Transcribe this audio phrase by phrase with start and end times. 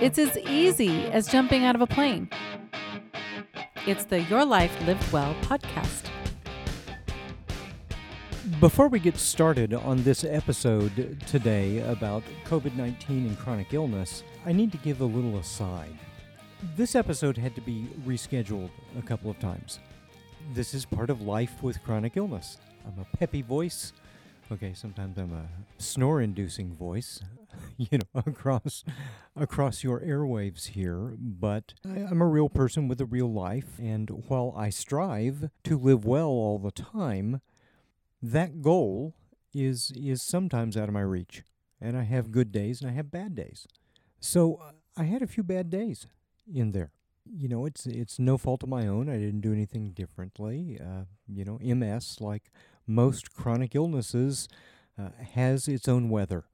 [0.00, 2.30] It's as easy as jumping out of a plane.
[3.84, 6.04] It's the Your Life Lived Well podcast.
[8.60, 14.52] Before we get started on this episode today about COVID 19 and chronic illness, I
[14.52, 15.98] need to give a little aside.
[16.76, 19.80] This episode had to be rescheduled a couple of times.
[20.54, 22.58] This is part of life with chronic illness.
[22.86, 23.92] I'm a peppy voice.
[24.52, 27.20] Okay, sometimes I'm a snore inducing voice,
[27.76, 28.84] you know, across
[29.36, 34.24] across your airwaves here, but I, I'm a real person with a real life and
[34.28, 37.40] while I strive to live well all the time,
[38.22, 39.14] that goal
[39.54, 41.42] is is sometimes out of my reach.
[41.80, 43.66] And I have good days and I have bad days.
[44.20, 44.60] So
[44.96, 46.08] I had a few bad days
[46.52, 46.90] in there.
[47.24, 49.08] You know, it's it's no fault of my own.
[49.08, 50.78] I didn't do anything differently.
[50.80, 52.50] Uh, you know, MS, like
[52.86, 54.48] most chronic illnesses,
[54.98, 56.44] uh, has its own weather,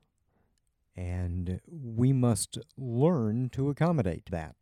[0.97, 4.57] and we must learn to accommodate that.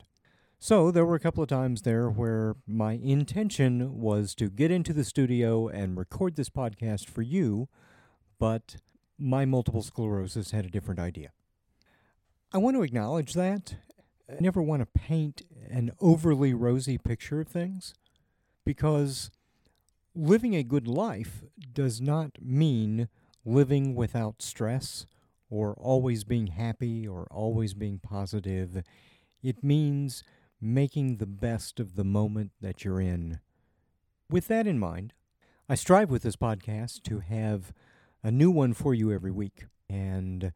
[0.59, 4.93] So there were a couple of times there where my intention was to get into
[4.93, 7.69] the studio and record this podcast for you,
[8.39, 8.77] but
[9.19, 11.33] my multiple sclerosis had a different idea.
[12.53, 13.75] I want to acknowledge that.
[14.31, 17.95] I never want to paint an overly rosy picture of things
[18.65, 19.31] because
[20.15, 23.09] living a good life does not mean
[23.45, 25.07] living without stress
[25.53, 28.83] or always being happy or always being positive.
[29.43, 30.25] It means
[30.63, 33.39] making the best of the moment that you're in.
[34.31, 35.13] With that in mind,
[35.69, 37.75] I strive with this podcast to have
[38.25, 40.53] a new one for you every week, and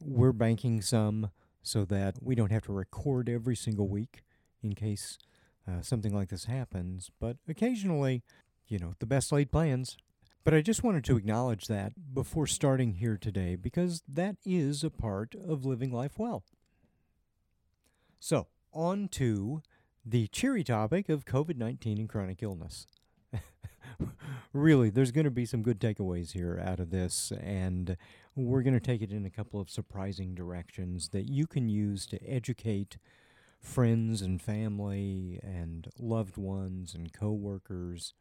[0.00, 1.30] we're banking some
[1.62, 4.24] so that we don't have to record every single week
[4.64, 5.16] in case
[5.68, 7.08] uh, something like this happens.
[7.20, 8.24] But occasionally,
[8.66, 9.96] you know, the best laid plans.
[10.42, 14.90] But I just wanted to acknowledge that before starting here today because that is a
[14.90, 16.44] part of living life well.
[18.18, 19.62] So, on to
[20.04, 22.86] the cheery topic of COVID 19 and chronic illness.
[24.52, 27.96] really, there's going to be some good takeaways here out of this, and
[28.34, 32.06] we're going to take it in a couple of surprising directions that you can use
[32.06, 32.96] to educate
[33.60, 38.14] friends and family and loved ones and coworkers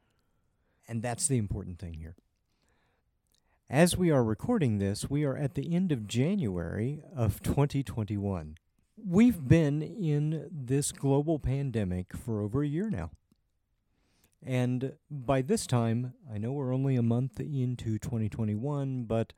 [0.89, 2.15] and that's the important thing here.
[3.69, 8.57] As we are recording this, we are at the end of January of 2021.
[8.97, 13.11] We've been in this global pandemic for over a year now.
[14.43, 19.33] And by this time, I know we're only a month into 2021, but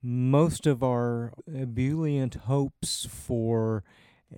[0.00, 3.82] most of our ebullient hopes for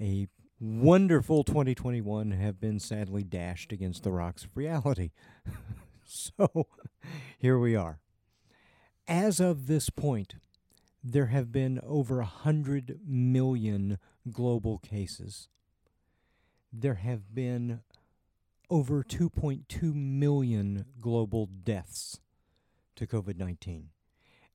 [0.00, 5.10] a wonderful 2021 have been sadly dashed against the rocks of reality.
[6.38, 6.66] So
[7.38, 7.98] here we are.
[9.06, 10.36] As of this point,
[11.04, 13.98] there have been over a 100 million
[14.30, 15.48] global cases.
[16.72, 17.80] There have been
[18.70, 22.20] over 2.2 million global deaths
[22.96, 23.90] to COVID 19.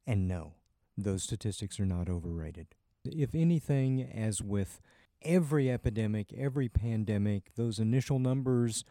[0.06, 0.54] And no,
[0.98, 2.68] those statistics are not overrated.
[3.06, 4.82] If anything, as with
[5.22, 8.86] every epidemic, every pandemic, those initial numbers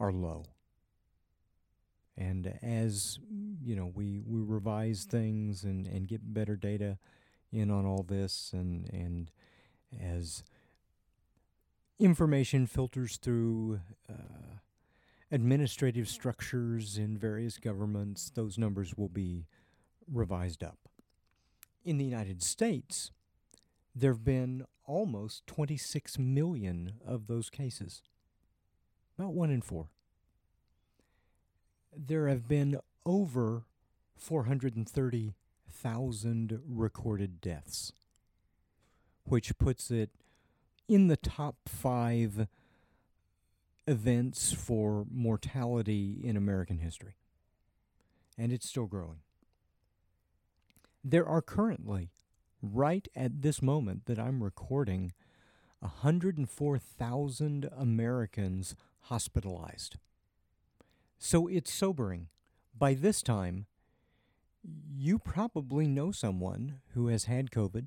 [0.00, 0.44] are low.
[2.18, 3.18] And as
[3.62, 6.98] you know, we, we revise things and, and get better data
[7.52, 9.30] in on all this, and and
[10.02, 10.42] as
[11.98, 14.58] information filters through uh,
[15.30, 19.46] administrative structures in various governments, those numbers will be
[20.10, 20.78] revised up.
[21.84, 23.10] In the United States,
[23.94, 28.02] there have been almost 26 million of those cases,
[29.18, 29.88] about one in four
[31.96, 33.64] there have been over
[34.16, 37.92] 430,000 recorded deaths,
[39.24, 40.10] which puts it
[40.88, 42.46] in the top five
[43.86, 47.16] events for mortality in American history.
[48.38, 49.18] And it's still growing.
[51.04, 52.10] There are currently,
[52.60, 55.12] right at this moment that I'm recording,
[55.80, 59.96] 104,000 Americans hospitalized.
[61.18, 62.28] So it's sobering.
[62.76, 63.66] By this time,
[64.94, 67.86] you probably know someone who has had COVID.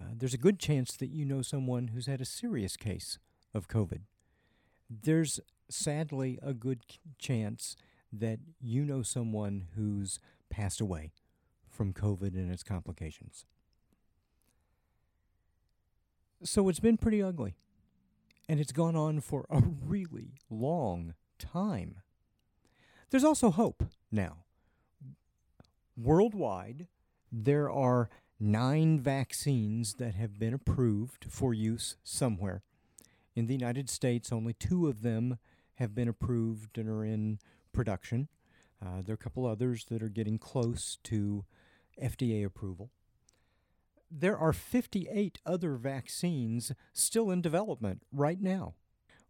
[0.00, 3.18] Uh, there's a good chance that you know someone who's had a serious case
[3.54, 4.00] of COVID.
[4.90, 6.80] There's sadly a good
[7.18, 7.76] chance
[8.12, 10.18] that you know someone who's
[10.50, 11.12] passed away
[11.70, 13.46] from COVID and its complications.
[16.44, 17.54] So it's been pretty ugly.
[18.48, 22.01] And it's gone on for a really long time.
[23.12, 24.38] There's also hope now.
[25.98, 26.86] Worldwide,
[27.30, 28.08] there are
[28.40, 32.62] nine vaccines that have been approved for use somewhere.
[33.36, 35.36] In the United States, only two of them
[35.74, 37.38] have been approved and are in
[37.70, 38.28] production.
[38.80, 41.44] Uh, there are a couple others that are getting close to
[42.02, 42.88] FDA approval.
[44.10, 48.72] There are 58 other vaccines still in development right now.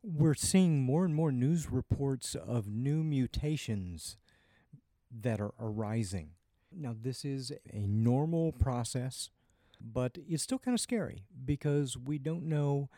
[0.04, 4.16] We're seeing more and more news reports of new mutations
[5.20, 6.30] that are arising.
[6.74, 9.30] Now, this is a normal process,
[9.80, 12.88] but it's still kind of scary because we don't know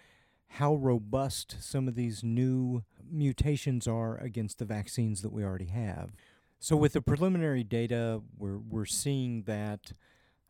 [0.46, 6.12] how robust some of these new mutations are against the vaccines that we already have.
[6.58, 9.92] So, with the preliminary data, we're, we're seeing that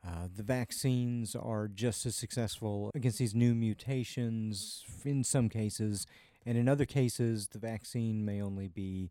[0.07, 6.07] uh, the vaccines are just as successful against these new mutations in some cases,
[6.47, 9.11] and in other cases, the vaccine may only be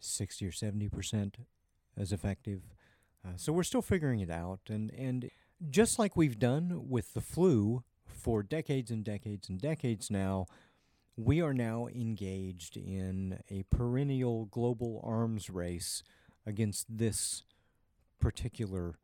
[0.00, 1.36] 60 or 70 percent
[1.96, 2.62] as effective.
[3.24, 5.30] Uh, so we're still figuring it out, and and
[5.70, 10.46] just like we've done with the flu for decades and decades and decades now,
[11.16, 16.02] we are now engaged in a perennial global arms race
[16.44, 17.42] against this
[18.20, 18.98] particular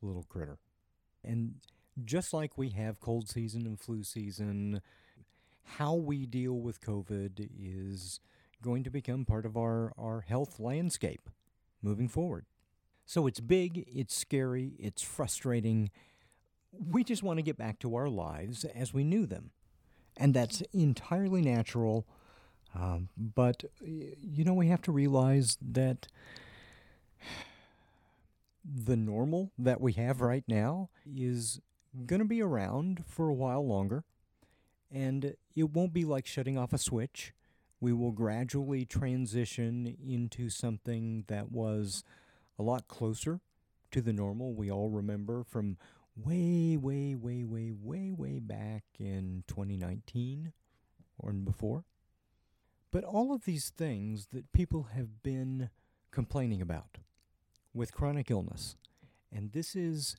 [0.00, 0.58] little critter.
[1.22, 1.56] And
[2.04, 4.80] just like we have cold season and flu season,
[5.64, 8.20] how we deal with COVID is
[8.62, 11.28] going to become part of our, our health landscape
[11.82, 12.46] moving forward.
[13.04, 15.90] So it's big, it's scary, it's frustrating.
[16.72, 19.50] We just want to get back to our lives as we knew them.
[20.16, 22.06] And that's entirely natural.
[22.74, 26.06] Um, but, you know, we have to realize that
[28.64, 31.60] the normal that we have right now is
[32.06, 34.04] going to be around for a while longer.
[34.90, 37.32] And it won't be like shutting off a switch.
[37.80, 42.04] We will gradually transition into something that was
[42.58, 43.40] a lot closer
[43.90, 45.76] to the normal we all remember from
[46.16, 50.52] way, way, way, way, way, way back in 2019
[51.18, 51.84] or before.
[52.90, 55.70] But all of these things that people have been
[56.12, 56.98] complaining about
[57.72, 58.76] with chronic illness,
[59.32, 60.16] and this is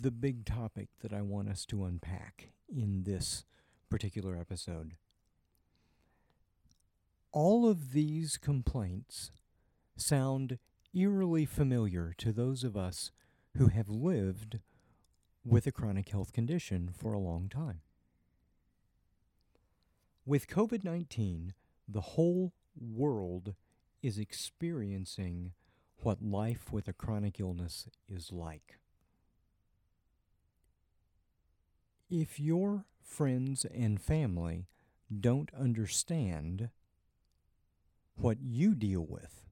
[0.00, 3.44] the big topic that I want us to unpack in this
[3.90, 4.94] particular episode.
[7.32, 9.30] All of these complaints
[9.96, 10.58] sound
[10.94, 13.10] eerily familiar to those of us
[13.56, 14.60] who have lived
[15.44, 17.80] with a chronic health condition for a long time.
[20.24, 21.54] With COVID 19,
[21.86, 23.54] the whole world
[24.02, 25.52] is experiencing
[26.02, 28.78] what life with a chronic illness is like.
[32.10, 34.66] If your friends and family
[35.20, 36.70] don't understand
[38.16, 39.44] what you deal with,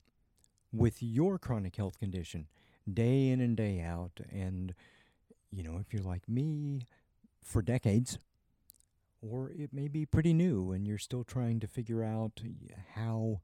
[0.72, 2.46] with your chronic health condition
[2.92, 4.20] day in and day out.
[4.30, 4.74] And,
[5.50, 6.86] you know, if you're like me
[7.42, 8.18] for decades,
[9.22, 12.42] or it may be pretty new and you're still trying to figure out
[12.94, 13.40] how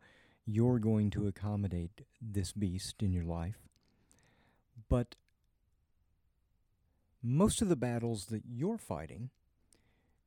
[0.47, 3.59] you're going to accommodate this beast in your life.
[4.88, 5.14] But
[7.23, 9.31] most of the battles that you're fighting,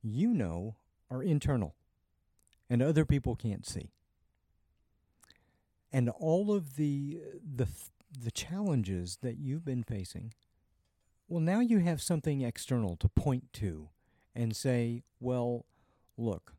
[0.01, 0.75] you know,
[1.09, 1.75] are internal
[2.69, 3.91] and other people can't see.
[5.91, 7.67] And all of the the
[8.17, 10.33] the challenges that you've been facing
[11.27, 13.89] well now you have something external to point to
[14.33, 15.65] and say well
[16.17, 16.53] look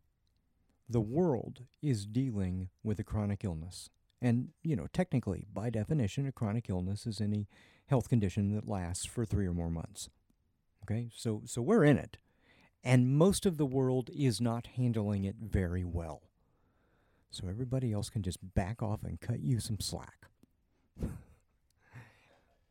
[0.89, 3.91] the world is dealing with a chronic illness.
[4.21, 7.49] And you know technically by definition a chronic illness is any
[7.87, 10.09] health condition that lasts for 3 or more months
[10.89, 12.19] okay so so we're in it
[12.85, 16.23] and most of the world is not handling it very well
[17.37, 20.29] so everybody else can just back off and cut you some slack.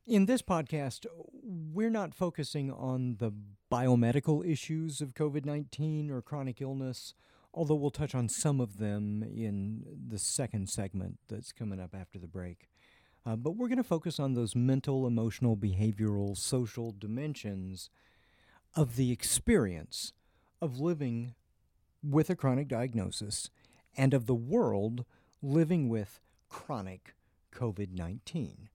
[0.08, 1.06] In this podcast,
[1.44, 3.32] we're not focusing on the
[3.72, 7.14] biomedical issues of COVID 19 or chronic illness,
[7.54, 12.18] although we'll touch on some of them in the second segment that's coming up after
[12.20, 12.70] the break.
[13.26, 17.90] Uh, but we're going to focus on those mental, emotional, behavioral, social dimensions
[18.76, 20.14] of the experience
[20.62, 21.34] of living
[22.04, 23.50] with a chronic diagnosis
[23.98, 25.06] and of the world
[25.42, 27.16] living with chronic
[27.54, 28.70] COVID 19.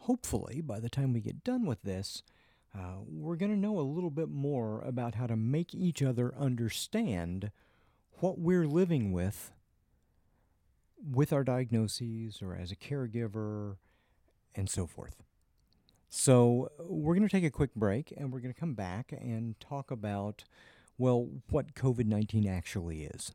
[0.00, 2.22] Hopefully, by the time we get done with this,
[2.76, 6.34] uh, we're going to know a little bit more about how to make each other
[6.38, 7.50] understand
[8.20, 9.52] what we're living with
[11.02, 13.76] with our diagnoses or as a caregiver
[14.54, 15.22] and so forth.
[16.08, 19.58] So, we're going to take a quick break and we're going to come back and
[19.60, 20.44] talk about,
[20.98, 23.32] well, what COVID 19 actually is.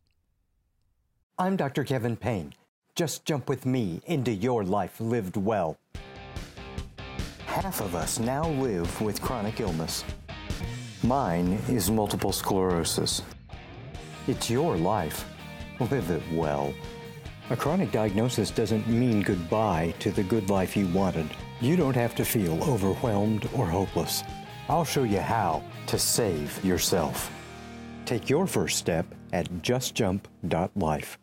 [1.38, 1.84] I'm Dr.
[1.84, 2.54] Kevin Payne.
[2.96, 5.78] Just jump with me into your life lived well.
[7.46, 10.04] half of us now live with chronic illness.
[11.04, 13.22] Mine is multiple sclerosis.
[14.28, 15.26] It's your life.
[15.80, 16.74] Live it well.
[17.52, 21.28] A chronic diagnosis doesn't mean goodbye to the good life you wanted.
[21.60, 24.24] You don't have to feel overwhelmed or hopeless.
[24.70, 27.30] I'll show you how to save yourself.
[28.06, 31.20] Take your first step at justjump.life.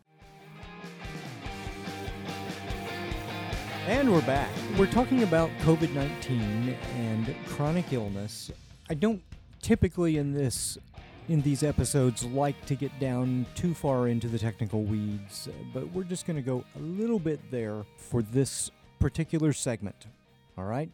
[3.87, 4.51] And we're back.
[4.77, 8.51] We're talking about COVID 19 and chronic illness.
[8.87, 9.23] I don't
[9.63, 10.77] typically in this
[11.29, 16.03] in these episodes like to get down too far into the technical weeds, but we're
[16.03, 20.07] just going to go a little bit there for this particular segment.
[20.57, 20.89] All right?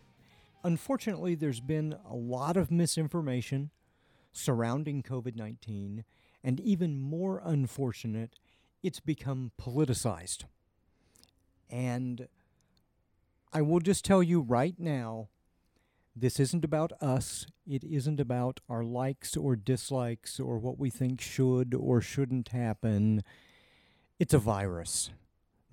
[0.66, 3.72] Unfortunately, there's been a lot of misinformation
[4.34, 6.04] surrounding COVID 19,
[6.44, 8.38] and even more unfortunate,
[8.84, 10.44] it's become politicized.
[11.70, 12.28] And
[13.54, 15.30] I will just tell you right now
[16.16, 17.46] this isn't about us.
[17.68, 23.24] It isn't about our likes or dislikes or what we think should or shouldn't happen.
[24.18, 25.10] It's a virus.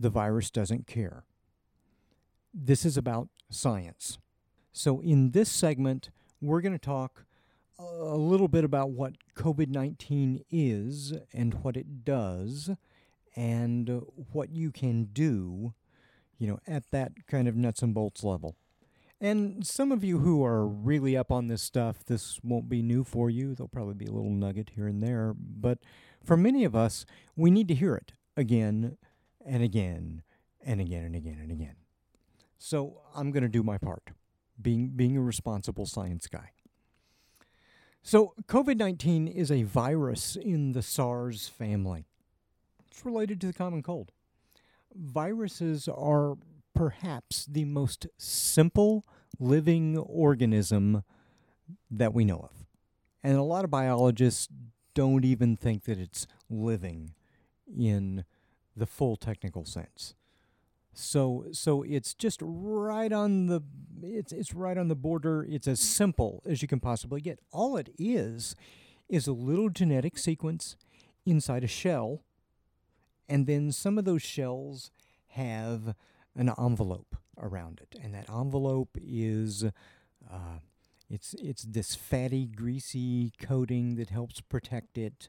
[0.01, 1.25] The virus doesn't care.
[2.53, 4.19] This is about science.
[4.73, 7.25] So, in this segment, we're going to talk
[7.79, 12.71] a little bit about what COVID 19 is and what it does
[13.37, 15.75] and what you can do,
[16.39, 18.57] you know, at that kind of nuts and bolts level.
[19.23, 23.05] And some of you who are really up on this stuff, this won't be new
[23.05, 23.55] for you.
[23.55, 25.33] There'll probably be a little nugget here and there.
[25.39, 25.79] But
[26.25, 28.97] for many of us, we need to hear it again
[29.47, 30.25] and again
[30.61, 31.77] and again and again and again.
[32.59, 34.11] So I'm going to do my part,
[34.61, 36.51] being, being a responsible science guy.
[38.03, 42.07] So, COVID 19 is a virus in the SARS family.
[42.91, 44.11] It's related to the common cold.
[44.93, 46.37] Viruses are
[46.75, 49.07] perhaps the most simple
[49.39, 51.05] living organism
[51.91, 52.67] that we know of.
[53.23, 54.49] And a lot of biologists
[54.95, 57.15] don't even think that it's living
[57.67, 58.25] in
[58.77, 60.15] the full technical sense.
[60.95, 63.63] So so it's just right on the
[64.03, 65.47] it's it's right on the border.
[65.49, 67.39] It's as simple as you can possibly get.
[67.51, 68.55] All it is
[69.09, 70.77] is a little genetic sequence
[71.25, 72.23] inside a shell
[73.33, 74.91] and then some of those shells
[75.29, 75.95] have
[76.37, 80.59] an envelope around it, and that envelope is uh,
[81.11, 85.29] it's it's this fatty, greasy coating that helps protect it,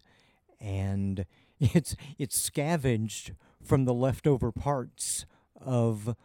[0.60, 1.26] and
[1.60, 5.26] it's it's scavenged from the leftover parts
[5.60, 6.16] of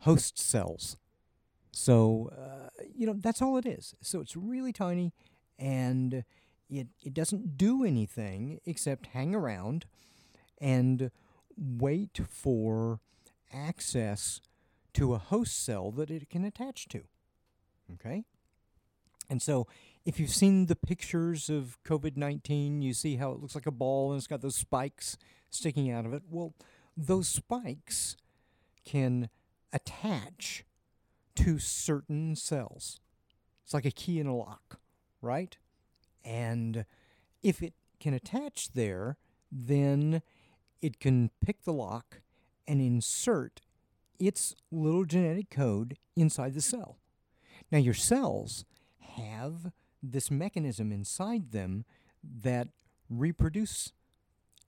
[0.00, 0.96] host cells.
[1.72, 3.94] So uh, you know that's all it is.
[4.00, 5.12] So it's really tiny,
[5.58, 6.24] and
[6.68, 9.86] it it doesn't do anything except hang around
[10.60, 11.10] and
[11.56, 13.00] wait for
[13.52, 14.40] access
[14.94, 17.02] to a host cell that it can attach to.
[17.94, 18.24] Okay?
[19.28, 19.66] And so,
[20.04, 23.70] if you've seen the pictures of COVID 19, you see how it looks like a
[23.70, 25.16] ball and it's got those spikes
[25.50, 26.22] sticking out of it.
[26.28, 26.54] Well,
[26.96, 28.16] those spikes
[28.84, 29.28] can
[29.72, 30.64] attach
[31.36, 33.00] to certain cells.
[33.64, 34.80] It's like a key in a lock,
[35.22, 35.56] right?
[36.24, 36.84] And
[37.42, 39.16] if it can attach there,
[39.52, 40.22] then
[40.80, 42.20] it can pick the lock
[42.66, 43.60] and insert
[44.18, 46.98] its little genetic code inside the cell.
[47.72, 48.64] Now, your cells
[49.16, 51.84] have this mechanism inside them
[52.42, 52.68] that
[53.08, 53.92] reproduce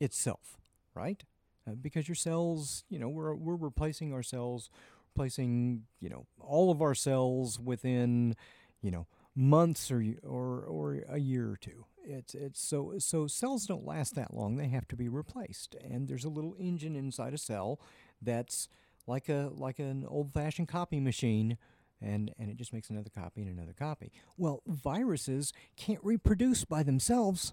[0.01, 0.59] itself,
[0.95, 1.23] right?
[1.67, 4.71] Uh, because your cells, you know, we're, we're replacing our cells,
[5.15, 8.35] replacing, you know, all of our cells within,
[8.83, 11.85] you know, months or, or, or a year or two.
[12.05, 14.57] It's it's so so cells don't last that long.
[14.57, 15.75] They have to be replaced.
[15.75, 17.81] And there's a little engine inside a cell
[18.21, 18.69] that's
[19.07, 21.59] like a like an old-fashioned copy machine
[22.01, 24.13] and and it just makes another copy and another copy.
[24.37, 27.53] Well, viruses can't reproduce by themselves.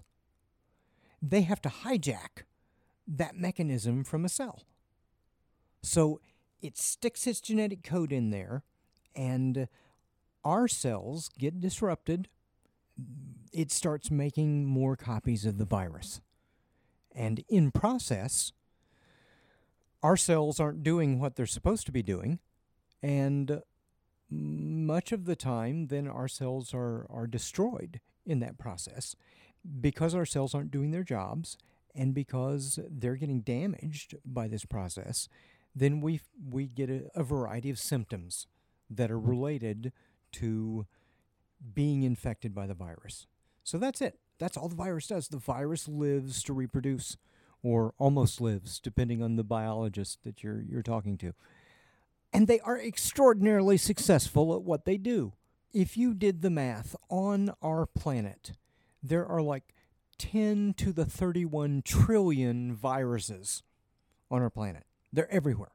[1.22, 2.44] They have to hijack
[3.06, 4.62] that mechanism from a cell.
[5.82, 6.20] So
[6.62, 8.62] it sticks its genetic code in there
[9.14, 9.68] and
[10.44, 12.28] our cells get disrupted
[13.52, 16.20] it starts making more copies of the virus.
[17.14, 18.52] And in process,
[20.02, 22.38] our cells aren't doing what they're supposed to be doing.
[23.02, 23.62] And
[24.30, 29.16] much of the time, then our cells are, are destroyed in that process
[29.80, 31.58] because our cells aren't doing their jobs
[31.94, 35.28] and because they're getting damaged by this process.
[35.74, 38.46] Then we, we get a, a variety of symptoms
[38.88, 39.92] that are related
[40.32, 40.86] to
[41.74, 43.26] being infected by the virus.
[43.64, 44.18] So that's it.
[44.38, 45.28] That's all the virus does.
[45.28, 47.16] The virus lives to reproduce,
[47.62, 51.34] or almost lives, depending on the biologist that you're you're talking to.
[52.32, 55.32] And they are extraordinarily successful at what they do.
[55.72, 58.52] If you did the math on our planet,
[59.02, 59.74] there are like
[60.18, 63.62] 10 to the 31 trillion viruses
[64.30, 64.84] on our planet.
[65.12, 65.72] They're everywhere.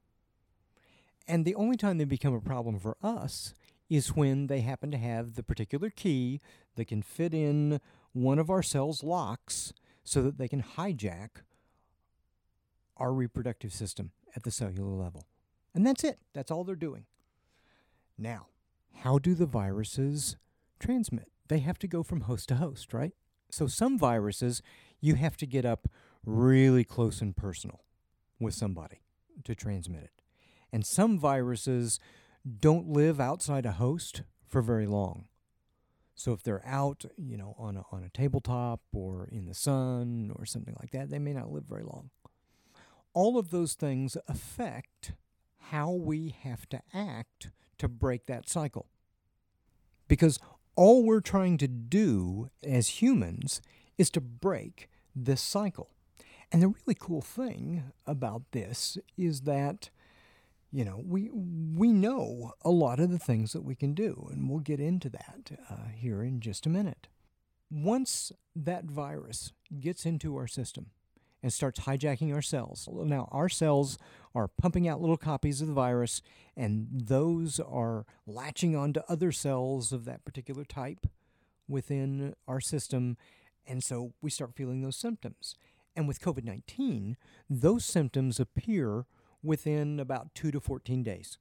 [1.27, 3.53] And the only time they become a problem for us
[3.89, 6.41] is when they happen to have the particular key
[6.75, 7.79] that can fit in
[8.13, 9.73] one of our cells' locks
[10.03, 11.41] so that they can hijack
[12.97, 15.25] our reproductive system at the cellular level.
[15.73, 16.19] And that's it.
[16.33, 17.05] That's all they're doing.
[18.17, 18.47] Now,
[18.99, 20.37] how do the viruses
[20.79, 21.29] transmit?
[21.47, 23.11] They have to go from host to host, right?
[23.49, 24.61] So some viruses
[25.01, 25.87] you have to get up
[26.25, 27.81] really close and personal
[28.39, 29.01] with somebody
[29.43, 30.21] to transmit it.
[30.71, 31.99] And some viruses
[32.59, 35.25] don't live outside a host for very long.
[36.15, 40.31] So if they're out, you know, on a, on a tabletop or in the sun
[40.35, 42.09] or something like that, they may not live very long.
[43.13, 45.13] All of those things affect
[45.69, 47.49] how we have to act
[47.79, 48.87] to break that cycle.
[50.07, 50.39] Because
[50.75, 53.61] all we're trying to do as humans
[53.97, 55.89] is to break this cycle.
[56.51, 59.89] And the really cool thing about this is that
[60.75, 64.49] you know, we we know a lot of the things that we can do, and
[64.49, 67.07] we'll get into that uh, here in just a minute.
[67.71, 70.87] Once that virus gets into our system
[71.41, 73.97] and starts hijacking our cells, now our cells
[74.35, 76.21] are pumping out little copies of the virus,
[76.57, 81.07] and those are latching onto other cells of that particular type
[81.69, 83.15] within our system,
[83.65, 85.55] and so we start feeling those symptoms.
[85.95, 87.15] And with COVID 19,
[87.49, 89.05] those symptoms appear
[89.45, 91.37] within about two to 14 days.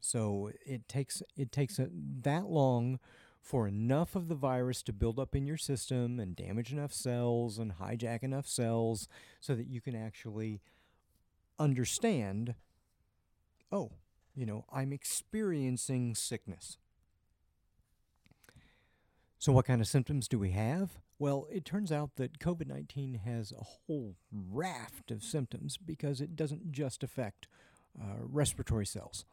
[0.00, 1.88] So it takes it takes a,
[2.22, 3.00] that long
[3.40, 7.58] for enough of the virus to build up in your system and damage enough cells
[7.58, 9.08] and hijack enough cells
[9.40, 10.60] so that you can actually
[11.58, 12.54] understand
[13.72, 13.90] oh,
[14.34, 16.76] you know, I'm experiencing sickness.
[19.46, 20.98] So, what kind of symptoms do we have?
[21.20, 26.34] Well, it turns out that COVID 19 has a whole raft of symptoms because it
[26.34, 27.46] doesn't just affect
[27.96, 29.24] uh, respiratory cells.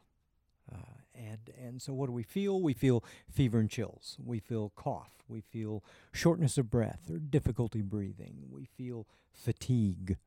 [0.71, 2.61] Uh, and, and so, what do we feel?
[2.61, 4.15] We feel fever and chills.
[4.23, 5.23] We feel cough.
[5.27, 8.49] We feel shortness of breath or difficulty breathing.
[8.51, 10.17] We feel fatigue.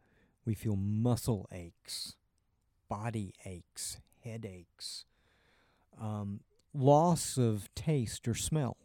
[0.44, 2.16] We feel muscle aches,
[2.88, 5.04] body aches, headaches,
[5.96, 6.40] um,
[6.74, 8.78] loss of taste or smell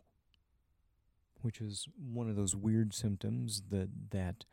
[1.41, 4.45] which is one of those weird symptoms that that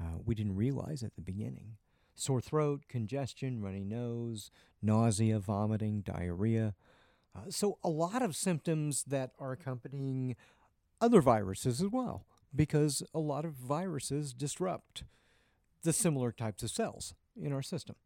[0.00, 1.76] uh, we didn't realize at the beginning.
[2.14, 4.50] Sore throat, congestion, runny nose,
[4.82, 6.74] nausea, vomiting, diarrhea.
[7.34, 10.36] Uh, so a lot of symptoms that are accompanying
[11.00, 15.04] other viruses as well, because a lot of viruses disrupt
[15.82, 17.96] the similar types of cells in our system.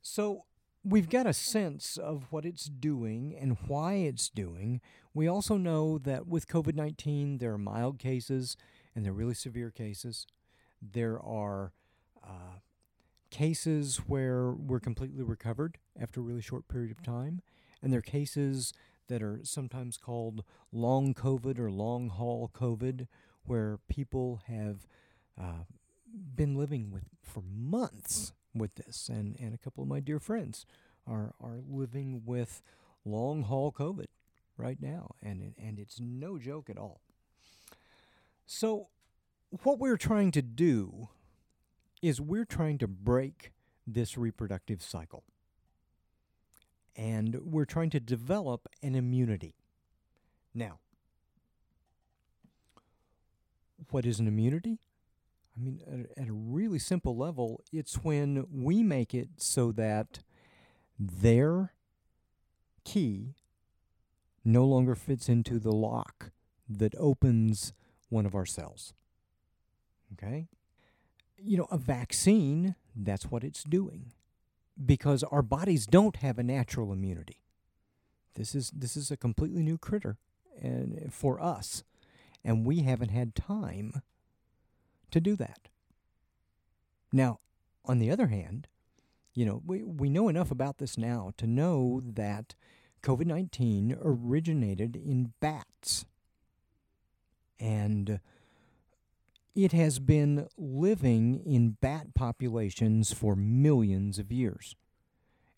[0.00, 0.44] So
[0.84, 4.80] we've got a sense of what it's doing and why it's doing.
[5.14, 8.56] We also know that with COVID 19, there are mild cases
[8.94, 10.26] and there are really severe cases.
[10.82, 11.72] There are
[12.22, 12.58] uh,
[13.30, 17.40] cases where we're completely recovered after a really short period of time,
[17.82, 18.72] and there are cases
[19.08, 23.06] that are sometimes called long COVID or long haul COVID,
[23.44, 24.86] where people have
[25.40, 25.64] uh,
[26.36, 30.66] been living with for months with this, and, and a couple of my dear friends
[31.06, 32.62] are are living with
[33.04, 34.06] long haul COVID
[34.56, 37.00] right now, and and it's no joke at all.
[38.46, 38.88] So,
[39.62, 41.08] what we're trying to do
[42.02, 43.52] is we're trying to break
[43.86, 45.24] this reproductive cycle,
[46.96, 49.54] and we're trying to develop an immunity.
[50.54, 50.78] Now,
[53.90, 54.78] what is an immunity?
[55.56, 60.20] I mean, at, a really simple level, it's when we make it so that
[60.98, 61.72] their
[62.84, 63.34] key
[64.44, 66.32] no longer fits into the lock
[66.68, 67.72] that opens
[68.08, 68.94] one of our cells.
[70.12, 70.48] Okay?
[71.36, 74.12] You know, a vaccine, that's what it's doing.
[74.84, 77.44] Because our bodies don't have a natural immunity.
[78.34, 80.18] This is this is a completely new critter
[80.60, 81.84] and for us.
[82.44, 84.02] And we haven't had time
[85.14, 85.68] to do that.
[87.12, 87.38] Now,
[87.84, 88.66] on the other hand,
[89.32, 92.56] you know, we, we know enough about this now to know that
[93.00, 96.04] COVID 19 originated in bats.
[97.60, 98.18] And
[99.54, 104.74] it has been living in bat populations for millions of years.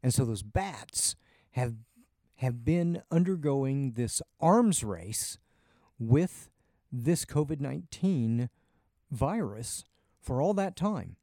[0.03, 1.17] And so those bats
[1.53, 1.77] have
[2.41, 5.39] have been undergoing this arms race
[5.99, 6.51] with
[6.93, 8.51] this COVID 19
[9.11, 9.85] virus
[10.21, 11.17] for all that time.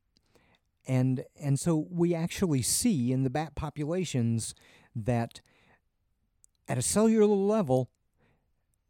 [0.88, 4.54] And and so we actually see in the bat populations
[4.96, 5.42] that
[6.68, 7.90] at a cellular level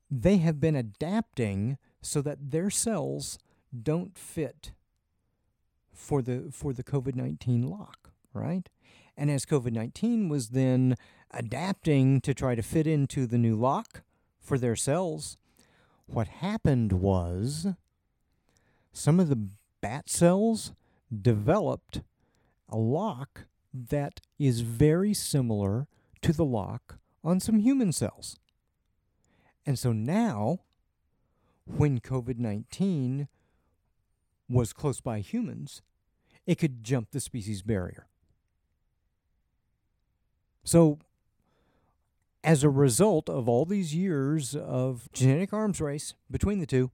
[0.10, 3.40] they have been adapting so that their cells
[3.82, 4.72] don't fit
[5.92, 8.70] for the for the COVID-19 lock, right?
[9.16, 10.96] And as COVID-19 was then
[11.32, 14.04] adapting to try to fit into the new lock
[14.40, 15.38] for their cells,
[16.08, 17.68] what happened was
[18.94, 19.48] some of the
[19.82, 20.72] bat cells
[21.22, 22.02] developed
[22.70, 25.88] a lock that is very similar
[26.22, 28.38] to the lock on some human cells.
[29.66, 30.60] And so now,
[31.66, 33.28] when COVID 19
[34.50, 35.82] was close by humans,
[36.46, 38.08] it could jump the species barrier.
[40.64, 41.00] So,
[42.44, 46.92] as a result of all these years of genetic arms race between the two,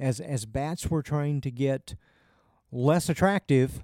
[0.00, 1.94] as, as bats were trying to get
[2.72, 3.82] less attractive,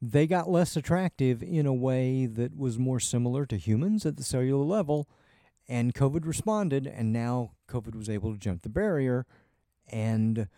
[0.00, 4.24] they got less attractive in a way that was more similar to humans at the
[4.24, 5.08] cellular level,
[5.68, 9.26] and COVID responded, and now COVID was able to jump the barrier,
[9.88, 10.48] and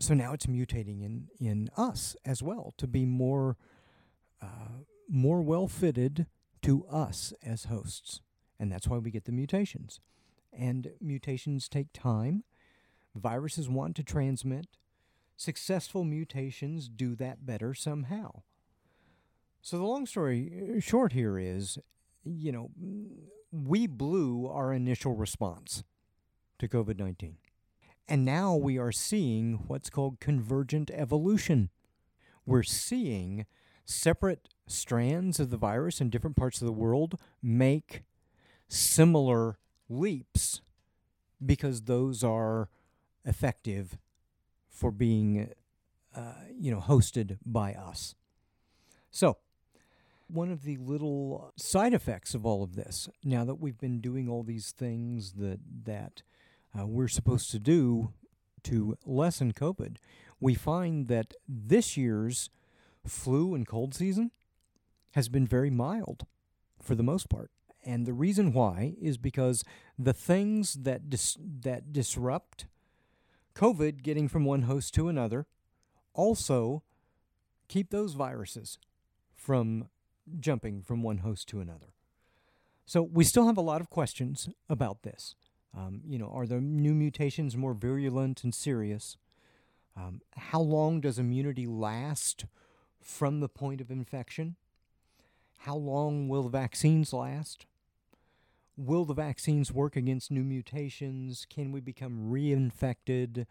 [0.00, 3.56] so now it's mutating in in us as well to be more
[4.42, 6.26] uh, more well fitted
[6.62, 8.20] to us as hosts,
[8.58, 10.00] and that's why we get the mutations.
[10.56, 12.44] And mutations take time.
[13.14, 14.66] Viruses want to transmit.
[15.36, 18.42] Successful mutations do that better somehow.
[19.62, 21.78] So the long story uh, short here is,
[22.24, 22.70] you know,
[23.50, 25.84] we blew our initial response
[26.58, 27.36] to COVID 19.
[28.06, 31.70] And now we are seeing what's called convergent evolution.
[32.44, 33.46] We're seeing
[33.86, 38.02] separate strands of the virus in different parts of the world make
[38.68, 40.60] similar leaps
[41.44, 42.68] because those are
[43.24, 43.98] effective
[44.68, 45.50] for being
[46.16, 48.14] uh, you know hosted by us
[49.10, 49.38] so
[50.28, 54.28] one of the little side effects of all of this now that we've been doing
[54.28, 56.22] all these things that that
[56.78, 58.12] uh, we're supposed to do
[58.64, 59.96] to lessen COVID,
[60.40, 62.50] we find that this year's
[63.06, 64.30] flu and cold season
[65.12, 66.26] has been very mild
[66.82, 67.50] for the most part.
[67.84, 69.62] And the reason why is because
[69.98, 72.66] the things that dis- that disrupt
[73.54, 75.46] COVID getting from one host to another
[76.12, 76.82] also
[77.68, 78.78] keep those viruses
[79.34, 79.88] from
[80.40, 81.92] jumping from one host to another.
[82.86, 85.34] So we still have a lot of questions about this.
[85.76, 89.16] Um, you know, are the new mutations more virulent and serious?
[89.96, 92.46] Um, how long does immunity last
[93.00, 94.56] from the point of infection?
[95.58, 97.66] How long will the vaccines last?
[98.76, 101.46] Will the vaccines work against new mutations?
[101.48, 103.46] Can we become reinfected?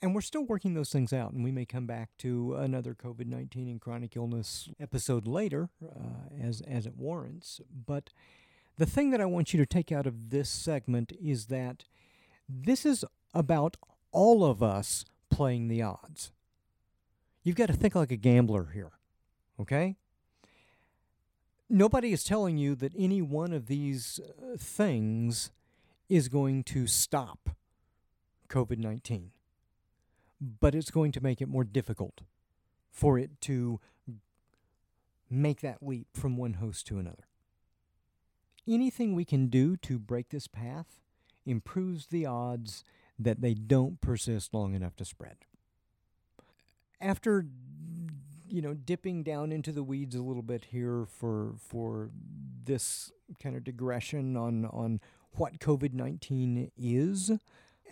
[0.00, 3.26] And we're still working those things out, and we may come back to another COVID
[3.26, 7.60] 19 and chronic illness episode later uh, as, as it warrants.
[7.86, 8.10] But
[8.78, 11.84] the thing that I want you to take out of this segment is that
[12.48, 13.04] this is
[13.34, 13.76] about
[14.10, 16.32] all of us playing the odds.
[17.44, 18.92] You've got to think like a gambler here,
[19.60, 19.96] okay?
[21.74, 25.50] Nobody is telling you that any one of these uh, things
[26.06, 27.48] is going to stop
[28.50, 29.30] COVID 19,
[30.60, 32.20] but it's going to make it more difficult
[32.90, 33.80] for it to
[35.30, 37.26] make that leap from one host to another.
[38.68, 41.00] Anything we can do to break this path
[41.46, 42.84] improves the odds
[43.18, 45.36] that they don't persist long enough to spread.
[47.00, 47.46] After
[48.52, 52.10] you know dipping down into the weeds a little bit here for for
[52.64, 53.10] this
[53.42, 55.00] kind of digression on on
[55.34, 57.30] what COVID-19 is,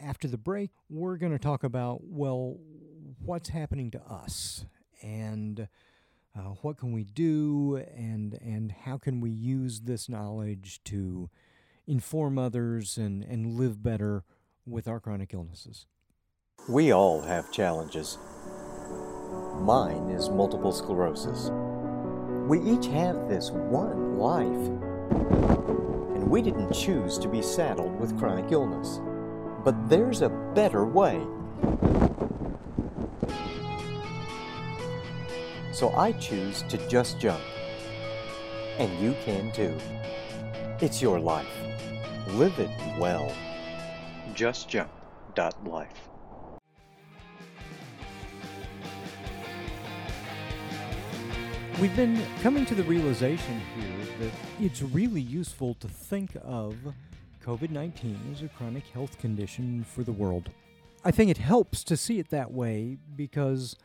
[0.00, 2.58] after the break we're going to talk about well
[3.24, 4.66] what's happening to us
[5.02, 5.68] and
[6.36, 11.30] uh, what can we do and and how can we use this knowledge to
[11.86, 14.24] inform others and, and live better
[14.66, 15.86] with our chronic illnesses.
[16.68, 18.18] We all have challenges.
[19.60, 21.50] Mine is multiple sclerosis.
[22.48, 24.46] We each have this one life.
[26.16, 29.00] And we didn't choose to be saddled with chronic illness.
[29.62, 31.20] But there's a better way.
[35.72, 37.42] So I choose to just jump.
[38.78, 39.76] And you can too.
[40.80, 41.46] It's your life.
[42.28, 43.30] Live it well.
[44.32, 46.09] JustJump.life.
[51.80, 56.76] We've been coming to the realization here that it's really useful to think of
[57.42, 60.50] COVID 19 as a chronic health condition for the world.
[61.06, 63.76] I think it helps to see it that way because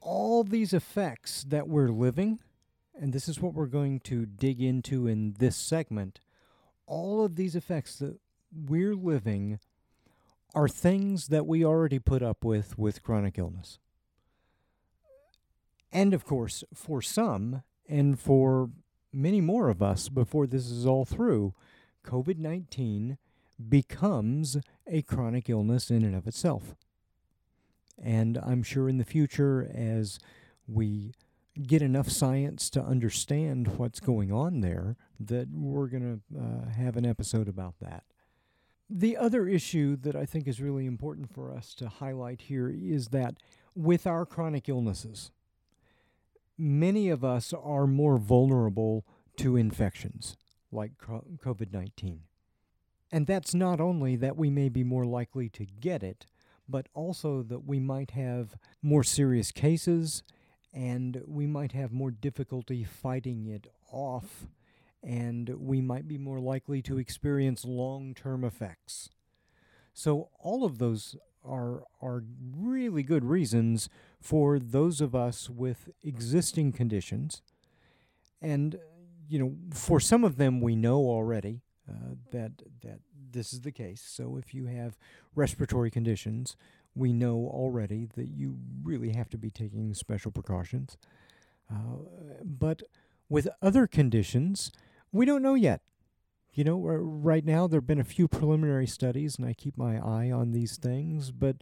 [0.00, 2.38] all these effects that we're living,
[2.98, 6.20] and this is what we're going to dig into in this segment,
[6.86, 8.18] all of these effects that
[8.50, 9.58] we're living
[10.54, 13.78] are things that we already put up with with chronic illness.
[15.92, 18.70] And of course, for some, and for
[19.12, 21.54] many more of us before this is all through,
[22.04, 23.18] COVID 19
[23.68, 26.74] becomes a chronic illness in and of itself.
[28.02, 30.18] And I'm sure in the future, as
[30.68, 31.14] we
[31.62, 36.96] get enough science to understand what's going on there, that we're going to uh, have
[36.96, 38.04] an episode about that.
[38.88, 43.08] The other issue that I think is really important for us to highlight here is
[43.08, 43.36] that
[43.74, 45.32] with our chronic illnesses,
[46.58, 49.04] many of us are more vulnerable
[49.36, 50.36] to infections
[50.72, 52.20] like COVID 19.
[53.12, 56.26] And that's not only that we may be more likely to get it,
[56.68, 60.22] but also that we might have more serious cases
[60.76, 64.46] and we might have more difficulty fighting it off,
[65.02, 69.08] and we might be more likely to experience long term effects.
[69.94, 73.88] So, all of those are, are really good reasons
[74.20, 77.42] for those of us with existing conditions.
[78.40, 78.78] And,
[79.28, 83.00] you know, for some of them we know already uh, that, that
[83.30, 84.02] this is the case.
[84.06, 84.98] So if you have
[85.34, 86.56] respiratory conditions,
[86.94, 90.96] we know already that you really have to be taking special precautions.
[91.70, 91.98] Uh,
[92.44, 92.82] but
[93.28, 94.72] with other conditions,
[95.12, 95.82] we don't know yet.
[96.54, 99.98] You know, right now there have been a few preliminary studies, and I keep my
[99.98, 101.56] eye on these things, but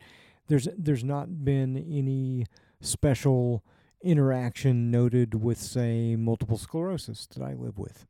[0.49, 2.47] there's there's not been any
[2.81, 3.65] special
[4.03, 8.07] interaction noted with, say, multiple sclerosis that I live with,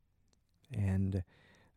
[0.71, 1.23] and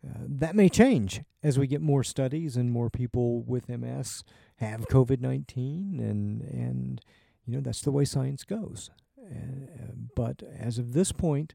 [0.06, 4.24] uh, that may change as we get more studies and more people with MS
[4.56, 7.00] have COVID nineteen, and and
[7.46, 8.90] you know that's the way science goes.
[9.20, 11.54] Uh, but as of this point,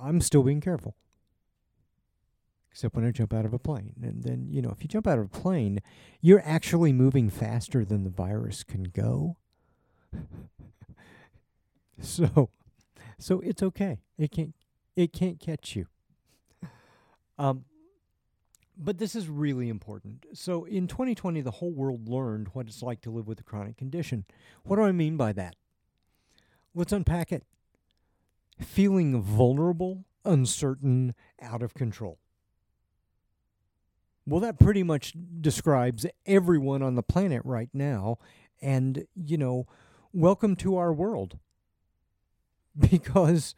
[0.00, 0.96] I'm still being careful.
[2.74, 5.06] Except when I jump out of a plane, and then you know if you jump
[5.06, 5.80] out of a plane,
[6.20, 9.36] you're actually moving faster than the virus can go.
[12.00, 12.50] so,
[13.16, 14.00] so it's okay.
[14.18, 14.54] It can't
[14.96, 15.86] it can't catch you.
[17.38, 17.64] Um,
[18.76, 20.26] but this is really important.
[20.32, 23.76] So in 2020, the whole world learned what it's like to live with a chronic
[23.76, 24.24] condition.
[24.64, 25.54] What do I mean by that?
[26.74, 27.44] Let's unpack it.
[28.60, 32.18] Feeling vulnerable, uncertain, out of control.
[34.26, 38.18] Well, that pretty much describes everyone on the planet right now.
[38.62, 39.66] And, you know,
[40.12, 41.38] welcome to our world.
[42.90, 43.54] Because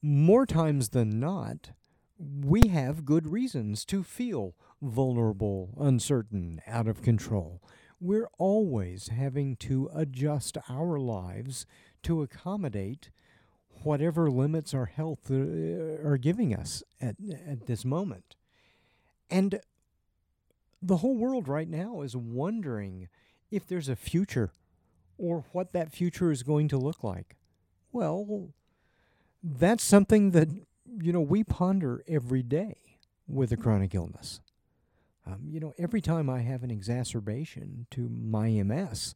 [0.00, 1.72] more times than not,
[2.18, 7.60] we have good reasons to feel vulnerable, uncertain, out of control.
[8.00, 11.66] We're always having to adjust our lives
[12.04, 13.10] to accommodate
[13.82, 18.36] whatever limits our health uh, are giving us at, at this moment.
[19.30, 19.60] And
[20.80, 23.08] the whole world right now is wondering
[23.50, 24.52] if there's a future
[25.16, 27.36] or what that future is going to look like.
[27.92, 28.50] Well,
[29.42, 30.48] that's something that
[31.00, 34.40] you know we ponder every day with a chronic illness.
[35.26, 39.14] Um, you know, every time I have an exacerbation to my MS,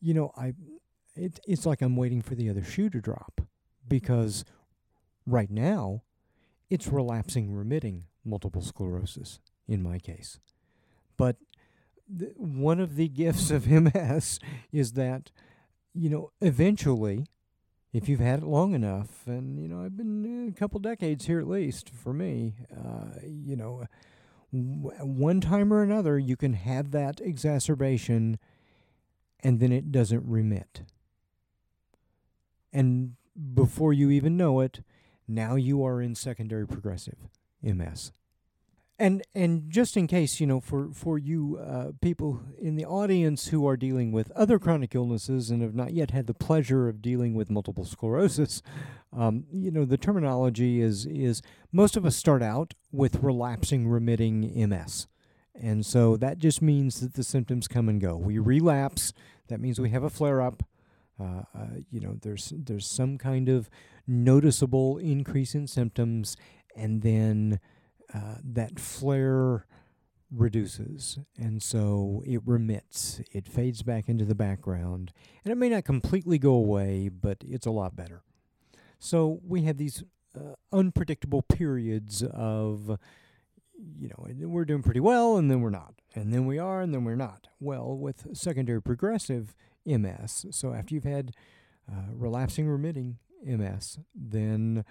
[0.00, 0.54] you know, I
[1.16, 3.40] it, it's like I'm waiting for the other shoe to drop
[3.88, 4.44] because
[5.26, 6.02] right now
[6.70, 10.38] it's relapsing remitting multiple sclerosis in my case.
[11.16, 11.36] But
[12.18, 14.38] th- one of the gifts of MS
[14.72, 15.30] is that,
[15.94, 17.26] you know, eventually
[17.92, 21.40] if you've had it long enough, and you know, I've been a couple decades here
[21.40, 23.86] at least for me, uh, you know,
[24.52, 28.38] w- one time or another, you can have that exacerbation
[29.40, 30.82] and then it doesn't remit.
[32.72, 33.16] And
[33.54, 34.80] before you even know it,
[35.28, 37.28] now you are in secondary progressive
[37.62, 38.12] MS.
[38.98, 43.48] And and just in case, you know, for for you uh, people in the audience
[43.48, 47.02] who are dealing with other chronic illnesses and have not yet had the pleasure of
[47.02, 48.62] dealing with multiple sclerosis,
[49.14, 54.50] um, you know, the terminology is is most of us start out with relapsing remitting
[54.68, 55.08] MS.
[55.54, 58.16] And so that just means that the symptoms come and go.
[58.16, 59.12] We relapse.
[59.48, 60.62] That means we have a flare up.
[61.18, 63.70] Uh, uh, you know, there's there's some kind of
[64.06, 66.36] noticeable increase in symptoms,
[66.74, 67.60] and then
[68.14, 69.66] uh, that flare
[70.34, 75.12] reduces and so it remits it fades back into the background
[75.44, 78.22] and it may not completely go away but it's a lot better
[78.98, 80.02] so we have these
[80.36, 82.98] uh, unpredictable periods of
[83.98, 86.94] you know, we're doing pretty well, and then we're not, and then we are, and
[86.94, 87.48] then we're not.
[87.60, 89.54] Well, with secondary progressive
[89.86, 91.32] MS, so after you've had
[91.90, 94.84] uh, relapsing remitting MS, then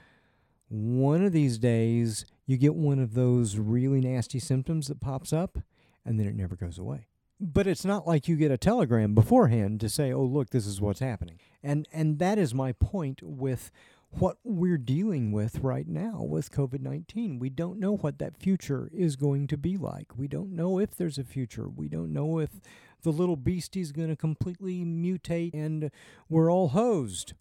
[0.69, 5.60] one of these days you get one of those really nasty symptoms that pops up,
[6.05, 7.08] and then it never goes away.
[7.39, 10.79] But it's not like you get a telegram beforehand to say, "Oh, look, this is
[10.79, 13.71] what's happening." And and that is my point with
[14.12, 17.39] what we're dealing with right now with COVID 19.
[17.39, 20.17] We don't know what that future is going to be like.
[20.17, 21.67] We don't know if there's a future.
[21.67, 22.62] We don't know if
[23.06, 25.89] the little beastie's going to completely mutate and
[26.28, 27.34] we're all hosed.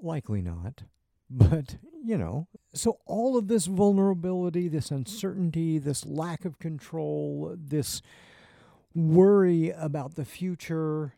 [0.00, 0.84] Likely not.
[1.28, 8.00] But, you know, so all of this vulnerability, this uncertainty, this lack of control, this
[8.94, 11.14] worry about the future,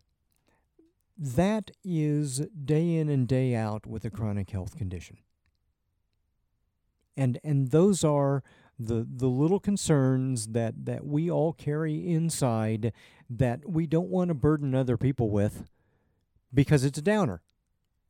[1.17, 5.19] that is day in and day out with a chronic health condition.
[7.17, 8.43] And and those are
[8.79, 12.93] the the little concerns that that we all carry inside
[13.29, 15.65] that we don't want to burden other people with
[16.53, 17.43] because it's a downer.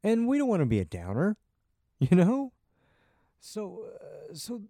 [0.05, 1.37] And we don't want to be a downer,
[1.99, 2.53] you know?
[3.41, 4.63] So uh, so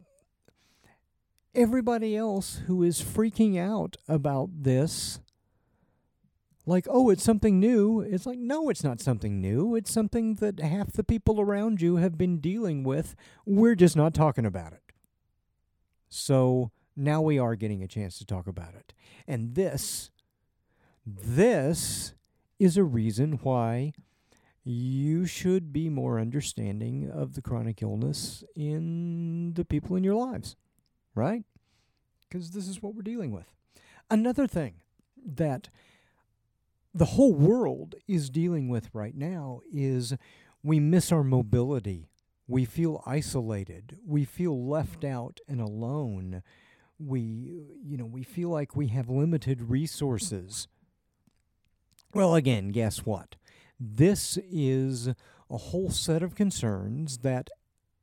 [1.54, 5.20] everybody else who is freaking out about this
[6.64, 8.00] like, oh, it's something new.
[8.00, 9.74] It's like, no, it's not something new.
[9.74, 13.16] It's something that half the people around you have been dealing with.
[13.44, 14.81] We're just not talking about it.
[16.14, 18.92] So now we are getting a chance to talk about it.
[19.26, 20.10] And this,
[21.06, 22.12] this
[22.58, 23.94] is a reason why
[24.62, 30.54] you should be more understanding of the chronic illness in the people in your lives,
[31.14, 31.44] right?
[32.28, 33.46] Because this is what we're dealing with.
[34.10, 34.74] Another thing
[35.16, 35.70] that
[36.92, 40.14] the whole world is dealing with right now is
[40.62, 42.10] we miss our mobility.
[42.52, 43.96] We feel isolated.
[44.06, 45.16] We feel left mm-hmm.
[45.16, 46.42] out and alone.
[46.98, 50.68] We, you know, we feel like we have limited resources.
[52.12, 53.36] Well, again, guess what?
[53.80, 57.48] This is a whole set of concerns that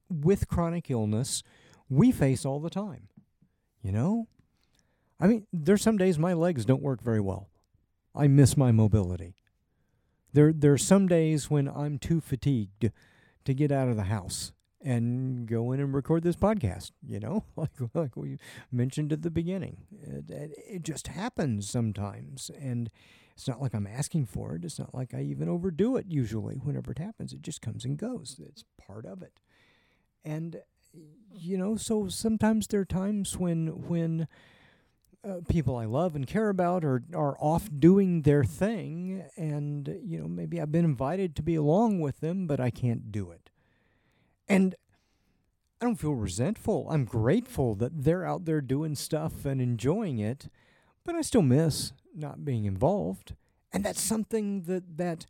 [0.09, 1.43] with chronic illness
[1.87, 3.07] we face all the time.
[3.83, 4.27] You know?
[5.19, 7.49] I mean, there's some days my legs don't work very well.
[8.15, 9.35] I miss my mobility.
[10.33, 12.91] There, there are some days when I'm too fatigued
[13.45, 16.91] to get out of the house and go in and record this podcast.
[17.05, 18.37] You know, like like we
[18.71, 22.89] mentioned at the beginning, it, it it just happens sometimes, and
[23.33, 24.65] it's not like I'm asking for it.
[24.65, 26.05] It's not like I even overdo it.
[26.07, 28.39] Usually, whenever it happens, it just comes and goes.
[28.45, 29.39] It's part of it,
[30.23, 30.61] and
[31.31, 34.27] you know, so sometimes there are times when when
[35.27, 40.19] uh, people I love and care about are are off doing their thing, and you
[40.19, 43.49] know maybe I've been invited to be along with them, but I can't do it.
[44.47, 44.75] And
[45.81, 46.87] I don't feel resentful.
[46.89, 50.49] I'm grateful that they're out there doing stuff and enjoying it,
[51.03, 53.35] but I still miss not being involved.
[53.71, 55.25] And that's something that that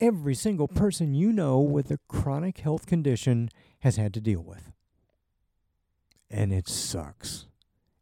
[0.00, 4.72] every single person you know with a chronic health condition has had to deal with.
[6.30, 7.46] And it sucks.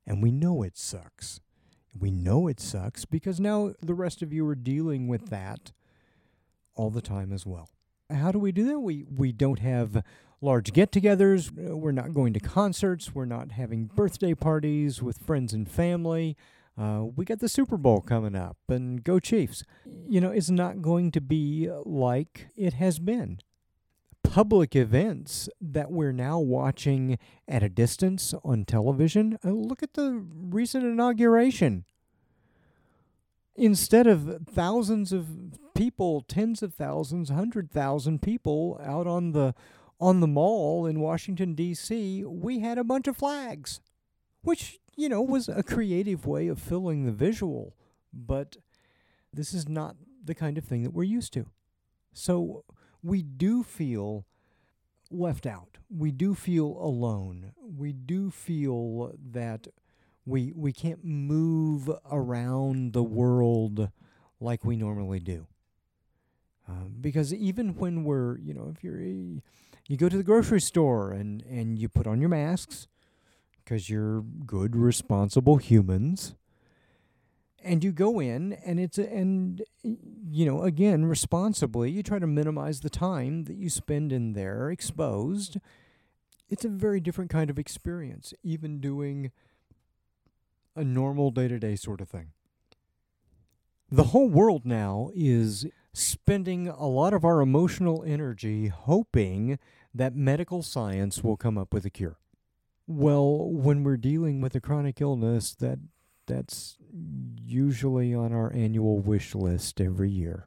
[0.09, 1.41] And we know it sucks.
[1.97, 5.73] We know it sucks because now the rest of you are dealing with that
[6.75, 7.69] all the time as well.
[8.11, 8.81] How do we do that?
[8.81, 10.03] We we don't have
[10.41, 11.51] large get-togethers.
[11.53, 13.15] We're not going to concerts.
[13.15, 16.39] We're not having birthday parties with friends and family.
[16.79, 19.63] Uh, we got the Super Bowl coming up, and go Chiefs.
[20.09, 23.41] You know, it's not going to be like it has been
[24.23, 29.39] public events that we're now watching at a distance on television.
[29.45, 31.85] Uh, look at the recent inauguration.
[33.57, 35.27] Instead of thousands of
[35.75, 39.55] people, tens of thousands, hundred thousand people out on the
[40.01, 43.81] on the mall in Washington D.C., we had a bunch of flags,
[44.43, 47.75] which you know was a creative way of filling the visual,
[48.13, 48.57] but
[49.33, 51.47] this is not the kind of thing that we're used to.
[52.13, 52.65] So
[53.03, 54.25] we do feel
[55.11, 55.79] left out.
[55.91, 57.53] We do feel alone.
[57.63, 59.69] We do feel that
[60.27, 63.91] we we can't move around the world
[64.41, 65.47] like we normally do.
[66.69, 71.13] Uh, because even when we're, you know, if you're you go to the grocery store
[71.13, 72.89] and and you put on your masks
[73.65, 76.35] because you're good, responsible humans
[77.63, 82.27] and you go in and it's a, and you know again responsibly you try to
[82.27, 85.59] minimize the time that you spend in there exposed.
[86.49, 89.33] It's a very different kind of experience even doing
[90.75, 92.33] a normal day-to-day sort of thing.
[93.91, 99.59] The whole world now is spending a lot of our emotional energy hoping
[99.95, 102.19] that medical science will come up with a cure.
[102.87, 105.79] Well, when we're dealing with a chronic illness, that
[106.29, 106.79] that's
[107.45, 110.47] usually on our annual wish list every year.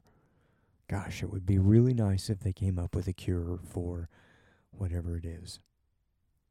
[0.88, 4.08] Gosh, it would be really nice if they came up with a cure for
[4.70, 5.60] whatever it is.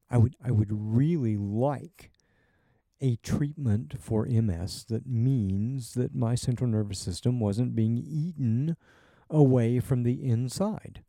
[0.09, 2.11] I would I would really like
[2.99, 8.77] a treatment for MS that means that my central nervous system wasn't being eaten
[9.29, 11.01] away from the inside.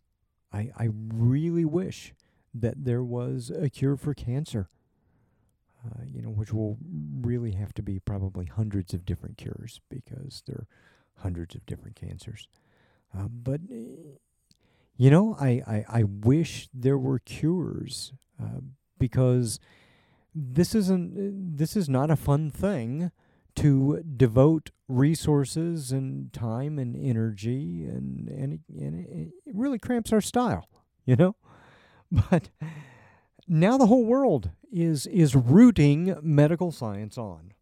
[0.53, 2.15] I, I really wish
[2.55, 4.69] that there was a cure for cancer,
[5.85, 6.79] uh, you know, which will
[7.21, 10.67] really have to be probably hundreds of different cures because there are
[11.23, 12.49] hundreds of different cancers.
[13.17, 13.61] Uh, but,
[14.97, 18.61] you know, I, I, I wish there were cures uh,
[18.99, 19.59] because
[20.35, 23.11] this isn't this is not a fun thing
[23.55, 30.69] to devote resources and time and energy and and, and it really cramps our style
[31.05, 31.37] you know
[32.31, 32.49] but
[33.49, 37.53] now the whole world is is rooting medical science on.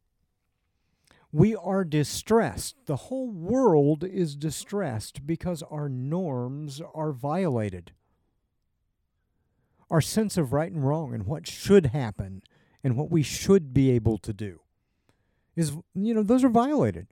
[1.33, 2.77] We are distressed.
[2.87, 7.93] The whole world is distressed because our norms are violated.
[9.91, 12.43] Our sense of right and wrong and what should happen
[12.83, 14.61] and what we should be able to do
[15.57, 17.09] is you know those are violated.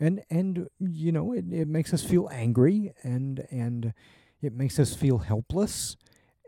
[0.00, 3.94] And and you know it, it makes us feel angry and and
[4.40, 5.96] it makes us feel helpless.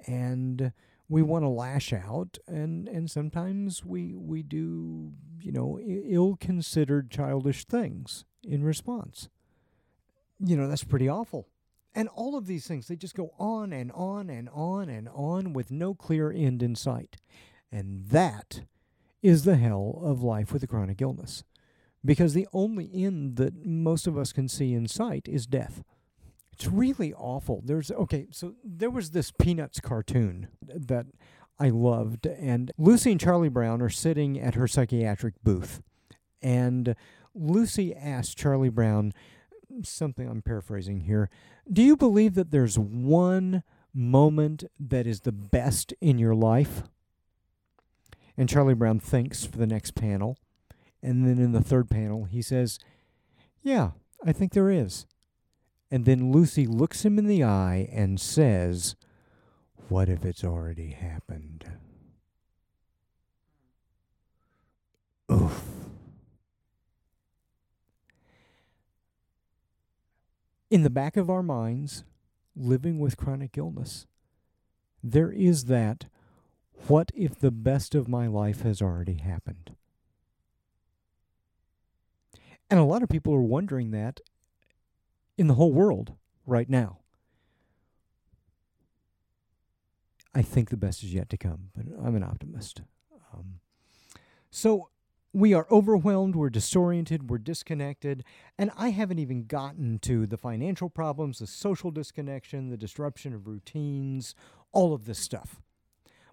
[0.06, 0.72] And
[1.08, 7.10] we want to lash out and and sometimes we we do you know ill considered
[7.10, 9.28] childish things in response
[10.38, 11.48] you know that's pretty awful
[11.94, 15.52] and all of these things they just go on and on and on and on
[15.52, 17.16] with no clear end in sight
[17.70, 18.62] and that
[19.24, 21.42] is the hell of life with a chronic illness.
[22.04, 25.82] Because the only end that most of us can see in sight is death.
[26.54, 27.62] It's really awful.
[27.64, 31.06] There's, okay, so there was this Peanuts cartoon that
[31.58, 35.82] I loved, and Lucy and Charlie Brown are sitting at her psychiatric booth.
[36.40, 36.94] And
[37.34, 39.12] Lucy asked Charlie Brown
[39.82, 41.28] something I'm paraphrasing here.
[41.70, 46.84] Do you believe that there's one moment that is the best in your life?
[48.36, 50.38] And Charlie Brown thinks for the next panel.
[51.02, 52.78] And then in the third panel, he says,
[53.60, 53.90] Yeah,
[54.24, 55.06] I think there is.
[55.94, 58.96] And then Lucy looks him in the eye and says,
[59.88, 61.70] What if it's already happened?
[65.30, 65.62] Oof.
[70.68, 72.02] In the back of our minds,
[72.56, 74.08] living with chronic illness,
[75.00, 76.06] there is that
[76.88, 79.76] what if the best of my life has already happened?
[82.68, 84.18] And a lot of people are wondering that
[85.36, 86.14] in the whole world
[86.46, 86.98] right now.
[90.34, 92.82] I think the best is yet to come, but I'm an optimist.
[93.32, 93.60] Um,
[94.50, 94.88] so
[95.32, 98.24] we are overwhelmed, we're disoriented, we're disconnected,
[98.56, 103.46] and I haven't even gotten to the financial problems, the social disconnection, the disruption of
[103.46, 104.34] routines,
[104.72, 105.60] all of this stuff.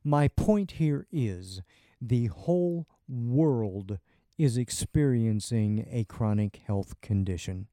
[0.04, 1.62] My point here is
[1.99, 3.99] the whole world
[4.38, 7.68] is experiencing a chronic health condition.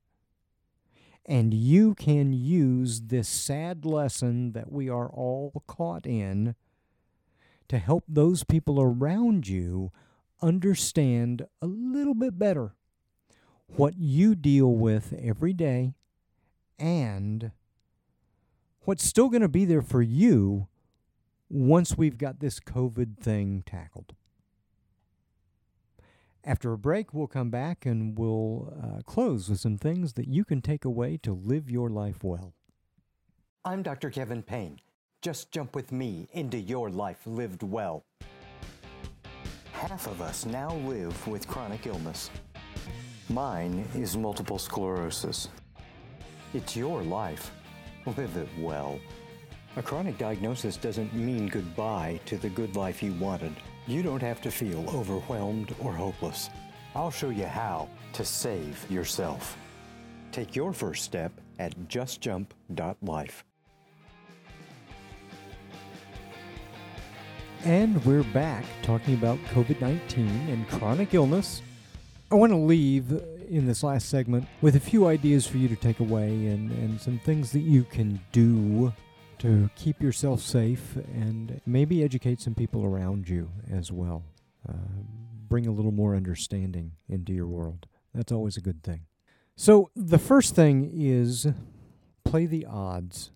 [1.29, 6.55] And you can use this sad lesson that we are all caught in
[7.68, 9.93] to help those people around you
[10.41, 12.72] understand a little bit better
[13.66, 15.93] what you deal with every day
[16.79, 17.51] and
[18.85, 20.66] what's still going to be there for you
[21.51, 24.14] once we've got this COVID thing tackled.
[26.49, 30.46] After a break, we'll come back and we'll uh, close with some things that you
[30.46, 32.55] can take away to live your life well.
[33.66, 34.09] I'm Dr.
[34.09, 34.80] Kevin Payne.
[35.20, 38.07] Just jump with me into your life lived well.
[39.72, 42.30] Half of us now live with chronic illness.
[43.28, 45.49] Mine is multiple sclerosis.
[46.55, 47.51] It's your life.
[48.07, 48.99] Live it well.
[49.76, 53.55] A chronic diagnosis doesn't mean goodbye to the good life you wanted.
[53.89, 56.51] You don't have to feel overwhelmed or hopeless.
[56.95, 59.57] I'll show you how to save yourself.
[60.30, 63.45] Take your first step at justjump.life.
[67.64, 71.62] And we're back talking about COVID 19 and chronic illness.
[72.30, 73.11] I want to leave
[73.49, 77.01] in this last segment with a few ideas for you to take away and, and
[77.01, 78.93] some things that you can do
[79.41, 84.24] to keep yourself safe and maybe educate some people around you as well.
[84.68, 84.72] Uh,
[85.49, 87.86] bring a little more understanding into your world.
[88.14, 89.03] That's always a good thing.
[89.57, 91.47] So, the first thing is
[92.24, 93.32] play the odds.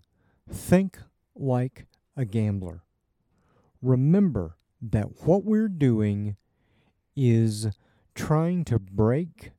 [0.50, 0.98] Think
[1.34, 1.86] like
[2.16, 2.82] a gambler.
[3.80, 6.36] Remember that what we're doing
[7.16, 7.68] is
[8.14, 9.50] trying to break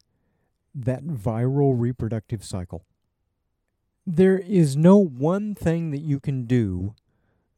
[0.76, 2.86] that viral reproductive cycle.
[4.06, 6.96] There is no one thing that you can do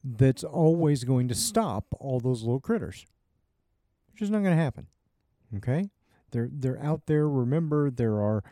[0.04, 3.04] that's always going to stop all those little critters.
[4.08, 4.86] It's just not going to happen.
[5.56, 5.90] Okay?
[6.30, 7.28] They're they're out there.
[7.28, 8.44] Remember, there are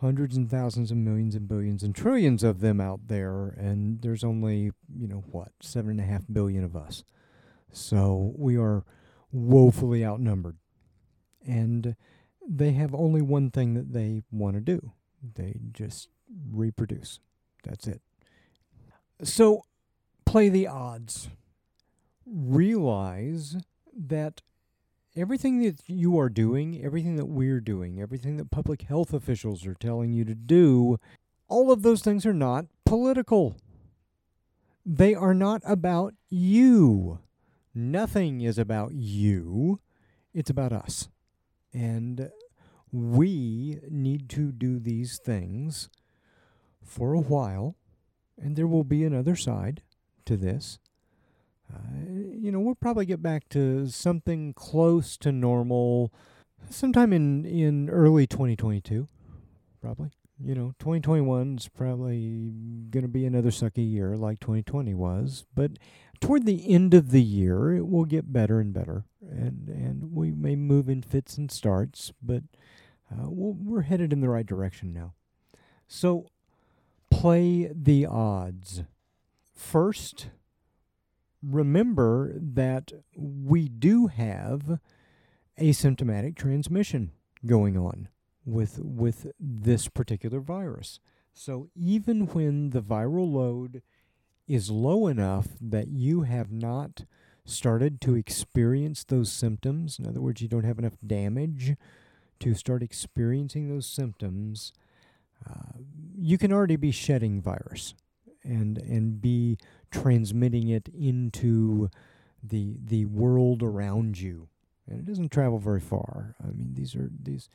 [0.00, 4.24] hundreds and thousands and millions and billions and trillions of them out there, and there's
[4.24, 7.04] only you know what seven and a half billion of us.
[7.72, 8.84] So we are
[9.32, 10.56] woefully outnumbered,
[11.46, 11.96] and
[12.46, 14.92] they have only one thing that they want to do.
[15.34, 16.08] They just
[16.52, 17.20] reproduce.
[17.62, 18.00] That's it.
[19.22, 19.64] So
[20.24, 21.28] play the odds.
[22.26, 23.56] Realize
[23.96, 24.42] that
[25.16, 29.74] everything that you are doing, everything that we're doing, everything that public health officials are
[29.74, 30.98] telling you to do,
[31.48, 33.56] all of those things are not political.
[34.84, 37.20] They are not about you.
[37.74, 39.80] Nothing is about you.
[40.32, 41.08] It's about us.
[41.72, 42.30] And
[42.92, 45.88] we need to do these things
[46.84, 47.76] for a while,
[48.40, 49.82] and there will be another side
[50.26, 50.78] to this.
[51.72, 56.12] Uh, you know, we'll probably get back to something close to normal
[56.70, 59.08] sometime in, in early 2022,
[59.80, 60.10] probably.
[60.42, 62.52] You know, 2021 is probably
[62.90, 65.72] going to be another sucky year like 2020 was, but
[66.20, 70.32] toward the end of the year, it will get better and better, and and we
[70.32, 72.42] may move in fits and starts, but
[73.12, 75.14] uh, we'll, we're headed in the right direction now.
[75.86, 76.26] So,
[77.20, 78.82] play the odds.
[79.54, 80.28] First,
[81.42, 84.80] remember that we do have
[85.60, 87.12] asymptomatic transmission
[87.46, 88.08] going on
[88.44, 90.98] with with this particular virus.
[91.32, 93.82] So even when the viral load
[94.46, 97.04] is low enough that you have not
[97.44, 101.76] started to experience those symptoms, in other words, you don't have enough damage
[102.40, 104.72] to start experiencing those symptoms,
[105.48, 105.78] uh,
[106.16, 107.94] you can already be shedding virus
[108.42, 109.58] and and be
[109.90, 111.90] transmitting it into
[112.42, 114.48] the the world around you.
[114.86, 116.36] And it doesn't travel very far.
[116.42, 117.48] I mean these are these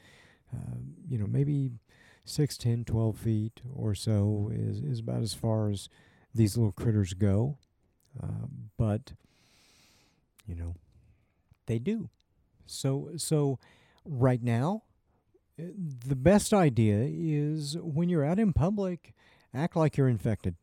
[0.53, 0.77] uh,
[1.07, 1.71] you know maybe
[2.25, 5.89] 6 10 12 feet or so is is about as far as
[6.33, 7.57] these little critters go.
[8.21, 9.13] Uh, but
[10.47, 10.75] you know
[11.67, 12.09] they do.
[12.65, 13.59] So so
[14.05, 14.83] right now
[16.05, 19.13] the best idea is when you're out in public
[19.53, 20.55] act like you're infected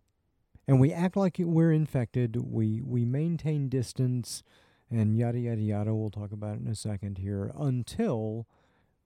[0.69, 2.37] and we act like we're infected.
[2.37, 4.43] We we maintain distance,
[4.91, 5.95] and yada yada yada.
[5.95, 7.53] We'll talk about it in a second here.
[7.57, 8.47] Until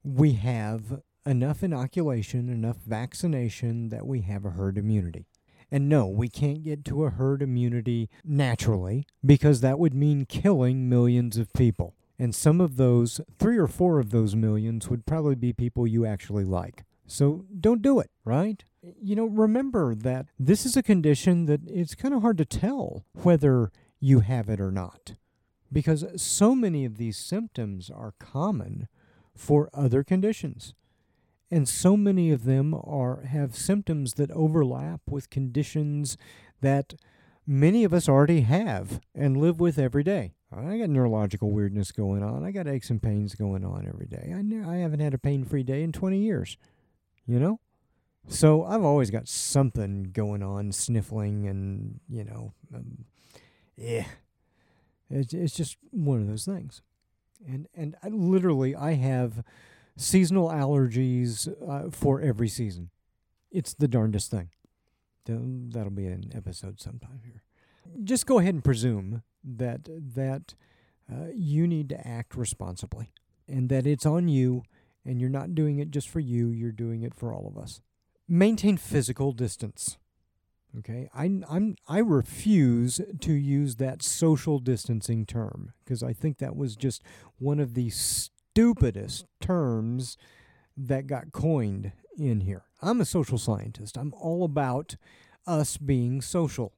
[0.03, 5.27] we have enough inoculation, enough vaccination that we have a herd immunity.
[5.71, 10.89] And no, we can't get to a herd immunity naturally because that would mean killing
[10.89, 11.95] millions of people.
[12.21, 16.05] And some of those, three or four of those millions, would probably be people you
[16.05, 16.85] actually like.
[17.07, 18.63] So don't do it, right?
[19.03, 23.05] You know, remember that this is a condition that it's kind of hard to tell
[23.23, 25.15] whether you have it or not
[25.73, 28.89] because so many of these symptoms are common
[29.37, 30.75] for other conditions.
[31.51, 36.17] And so many of them are have symptoms that overlap with conditions
[36.61, 36.95] that
[37.47, 40.35] many of us already have and live with every day.
[40.53, 42.45] I got neurological weirdness going on.
[42.45, 44.33] I got aches and pains going on every day.
[44.37, 46.57] I, ne- I haven't had a pain free day in 20 years
[47.31, 47.61] you know?
[48.29, 53.05] So I've always got something going on, sniffling and, you know, um,
[53.77, 54.07] yeah.
[55.09, 56.83] It's, it's just one of those things.
[57.47, 59.43] And, and I, literally, I have
[59.97, 62.91] seasonal allergies uh, for every season.
[63.51, 64.51] It's the darndest thing.
[65.27, 67.43] That'll be an episode sometime here.
[68.03, 70.55] Just go ahead and presume that that
[71.11, 73.13] uh, you need to act responsibly
[73.49, 74.63] and that it's on you
[75.05, 77.81] and you're not doing it just for you, you're doing it for all of us.
[78.29, 79.99] Maintain physical distance.
[80.79, 86.55] Okay, I I'm I refuse to use that social distancing term because I think that
[86.55, 87.03] was just
[87.39, 90.17] one of the stupidest terms
[90.77, 92.63] that got coined in here.
[92.81, 93.97] I'm a social scientist.
[93.97, 94.95] I'm all about
[95.45, 96.73] us being social.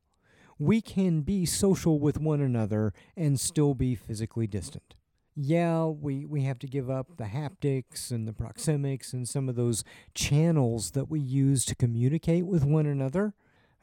[0.62, 4.94] We can be social with one another and still be physically distant
[5.34, 9.56] yeah, we, we have to give up the haptics and the proxemics and some of
[9.56, 9.82] those
[10.14, 13.34] channels that we use to communicate with one another,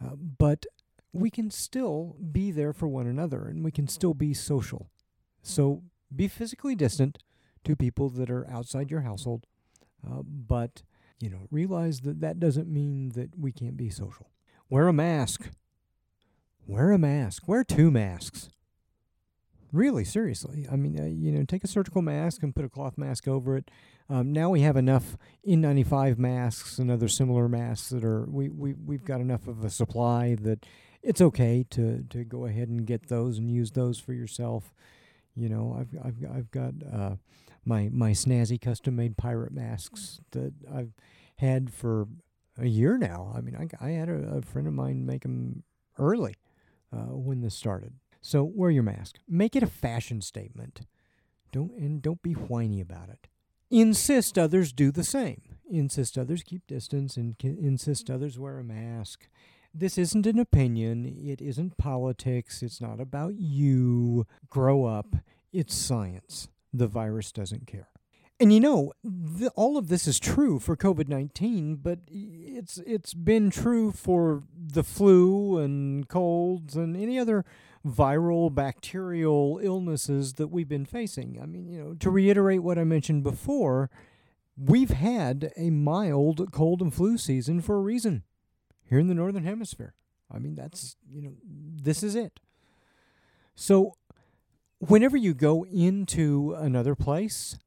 [0.03, 0.65] uh, but
[1.11, 4.91] we can still be there for one another and we can still be social.
[5.41, 5.81] So
[6.15, 7.17] be physically distant
[7.63, 9.47] to people that are outside your household,
[10.05, 10.83] uh, but
[11.19, 14.29] you know realize that that doesn't mean that we can't be social.
[14.69, 15.49] Wear a mask.
[16.67, 17.47] Wear a mask.
[17.47, 18.49] Wear two masks.
[19.71, 20.67] Really, seriously.
[20.71, 23.55] I mean, uh, you know, take a surgical mask and put a cloth mask over
[23.55, 23.69] it.
[24.09, 25.15] Um, now we have enough
[25.47, 29.69] N95 masks and other similar masks that are we we we've got enough of a
[29.69, 30.65] supply that
[31.03, 34.73] it's okay to to go ahead and get those and use those for yourself.
[35.35, 37.15] You know, I've I've I've got uh,
[37.63, 40.93] my my snazzy custom made pirate masks that I've
[41.37, 42.07] had for
[42.57, 43.31] a year now.
[43.35, 45.61] I mean, I I had a, a friend of mine make them
[45.99, 46.35] early
[46.93, 47.93] uh, when this started.
[48.21, 49.15] So wear your mask.
[49.27, 50.81] Make it a fashion statement.
[51.51, 53.27] Don't and don't be whiny about it.
[53.71, 55.41] Insist others do the same.
[55.69, 59.27] Insist others keep distance and insist others wear a mask.
[59.73, 61.05] This isn't an opinion.
[61.05, 62.63] It isn't politics.
[62.63, 64.25] It's not about you.
[64.49, 65.15] Grow up.
[65.53, 66.49] It's science.
[66.73, 67.89] The virus doesn't care.
[68.39, 73.13] And you know, the, all of this is true for COVID nineteen, but it's it's
[73.13, 77.43] been true for the flu and colds and any other
[77.85, 81.39] viral bacterial illnesses that we've been facing.
[81.41, 83.89] I mean, you know, to reiterate what I mentioned before,
[84.57, 88.23] we've had a mild cold and flu season for a reason
[88.83, 89.93] here in the northern hemisphere.
[90.31, 92.39] I mean, that's, you know, this is it.
[93.55, 93.95] So,
[94.79, 97.57] whenever you go into another place,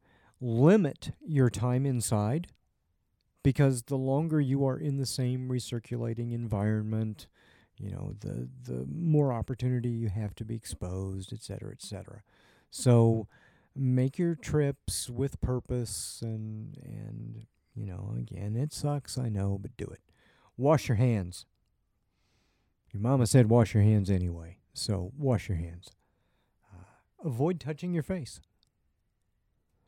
[0.43, 2.49] limit your time inside
[3.45, 7.29] because the longer you are in the same recirculating environment,
[7.79, 12.23] you know the the more opportunity you have to be exposed et cetera et cetera.
[12.71, 13.29] So
[13.75, 19.77] make your trips with purpose and and you know again it sucks i know but
[19.77, 20.01] do it.
[20.57, 21.47] Wash your hands.
[22.93, 25.91] Your mama said wash your hands anyway so wash your hands.
[26.73, 26.85] Uh,
[27.25, 28.41] avoid touching your face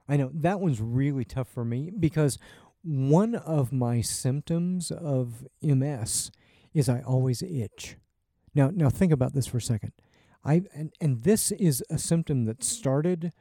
[0.09, 2.39] i know that one's really tough for me because
[2.83, 6.31] one of my symptoms of ms
[6.75, 7.97] is I always itch.
[8.55, 9.93] Now, now think about this for a second.
[10.45, 13.33] I and, and this is a symptom that started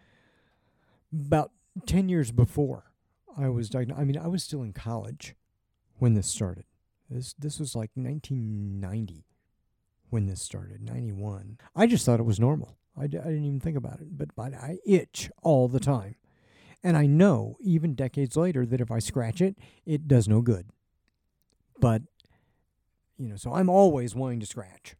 [1.11, 1.51] about
[1.85, 2.91] 10 years before
[3.35, 3.99] I was diagnosed.
[3.99, 5.35] I mean, I was still in college
[5.97, 6.65] when this started.
[7.09, 9.25] This this was like 1990
[10.09, 11.57] when this started, 91.
[11.75, 12.77] I just thought it was normal.
[12.95, 16.15] I I didn't even think about it, but, but I itch all the time.
[16.83, 20.67] And I know, even decades later, that if I scratch it, it does no good.
[21.79, 22.01] But
[23.17, 24.95] you know, so I'm always wanting to scratch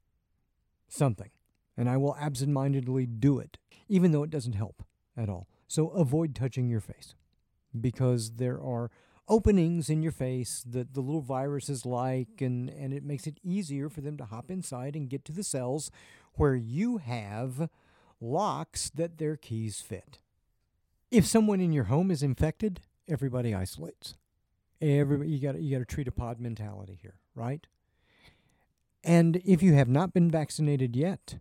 [0.87, 1.31] something,
[1.75, 3.57] and I will absentmindedly do it,
[3.89, 4.83] even though it doesn't help
[5.17, 5.47] at all.
[5.67, 7.15] So avoid touching your face
[7.79, 8.91] because there are
[9.27, 13.89] openings in your face that the little viruses like, and, and it makes it easier
[13.89, 15.89] for them to hop inside and get to the cells
[16.35, 17.69] where you have
[18.21, 20.19] locks that their keys fit.
[21.13, 24.15] If someone in your home is infected, everybody isolates.
[24.81, 27.67] Everybody, you got you got to treat a pod mentality here, right?
[29.03, 31.37] And if you have not been vaccinated yet,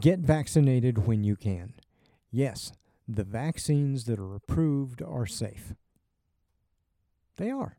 [0.00, 1.74] get vaccinated when you can.
[2.30, 2.72] Yes,
[3.06, 5.74] the vaccines that are approved are safe.
[7.36, 7.76] They are.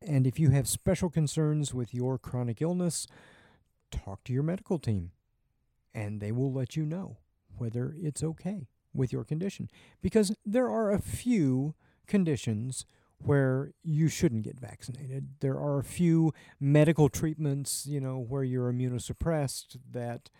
[0.00, 3.08] And if you have special concerns with your chronic illness,
[3.90, 5.10] talk to your medical team
[5.92, 7.16] and they will let you know
[7.56, 9.68] whether it's okay with your condition.
[10.02, 11.74] Because there are a few
[12.06, 12.86] conditions
[13.18, 15.28] where you shouldn't get vaccinated.
[15.40, 20.30] There are a few medical treatments, you know, where you're immunosuppressed that,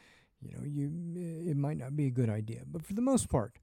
[0.40, 2.62] you know, you it might not be a good idea.
[2.66, 3.58] But for the most part,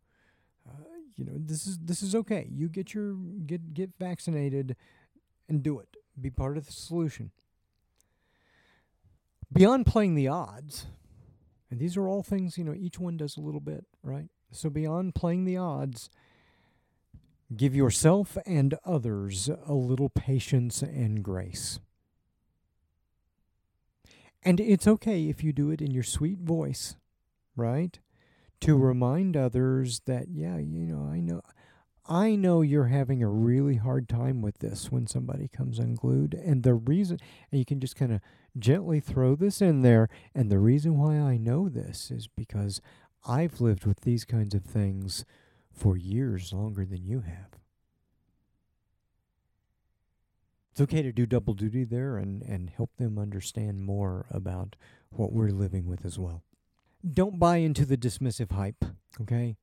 [0.67, 0.83] uh,
[1.15, 2.47] you know, this is this is okay.
[2.51, 3.15] You get your
[3.45, 4.75] get get vaccinated
[5.49, 5.97] and do it.
[6.19, 7.31] Be part of the solution.
[9.51, 10.87] Beyond playing the odds,
[11.71, 14.27] and these are all things, you know, each one does a little bit, right?
[14.51, 16.09] So beyond playing the odds,
[17.55, 21.79] Give yourself and others a little patience and grace.
[24.43, 26.95] And it's okay if you do it in your sweet voice,
[27.55, 27.97] right?
[28.61, 28.83] To mm-hmm.
[28.83, 31.41] remind others that, yeah, you know, I know.
[32.09, 36.33] I know you're having a really hard time with this when somebody comes unglued.
[36.33, 37.19] And the reason,
[37.51, 38.21] and you can just kind of
[38.57, 40.07] gently throw this in there.
[40.33, 42.81] And the reason why I know this is because
[43.27, 45.25] I've lived with these kinds of things
[45.73, 47.59] for years longer than you have.
[50.71, 54.75] It's okay to do double duty there and, and help them understand more about
[55.09, 56.43] what we're living with as well.
[57.07, 58.85] Don't buy into the dismissive hype,
[59.21, 59.57] okay?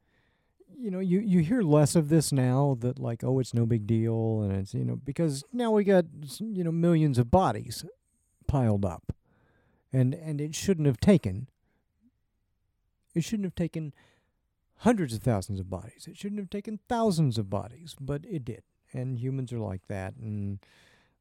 [0.77, 3.87] You know, you, you hear less of this now that, like, oh, it's no big
[3.87, 4.43] deal.
[4.43, 6.05] And it's, you know, because now we got,
[6.41, 7.85] you know, millions of bodies
[8.49, 9.15] piled up.
[9.93, 11.49] And, and it shouldn't have taken,
[13.15, 13.95] it shouldn't have taken
[14.79, 16.07] hundreds of thousands of bodies.
[16.09, 18.63] It shouldn't have taken thousands of bodies, but it did.
[18.93, 20.15] And humans are like that.
[20.17, 20.59] And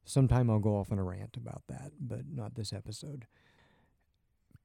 [0.04, 3.26] sometime I'll go off on a rant about that, but not this episode.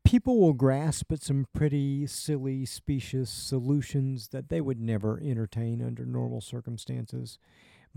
[0.03, 6.05] people will grasp at some pretty silly, specious solutions that they would never entertain under
[6.05, 7.37] normal circumstances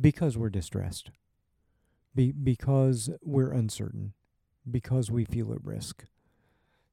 [0.00, 1.10] because we're distressed,
[2.14, 4.12] Be- because we're uncertain,
[4.70, 6.04] because we feel at risk.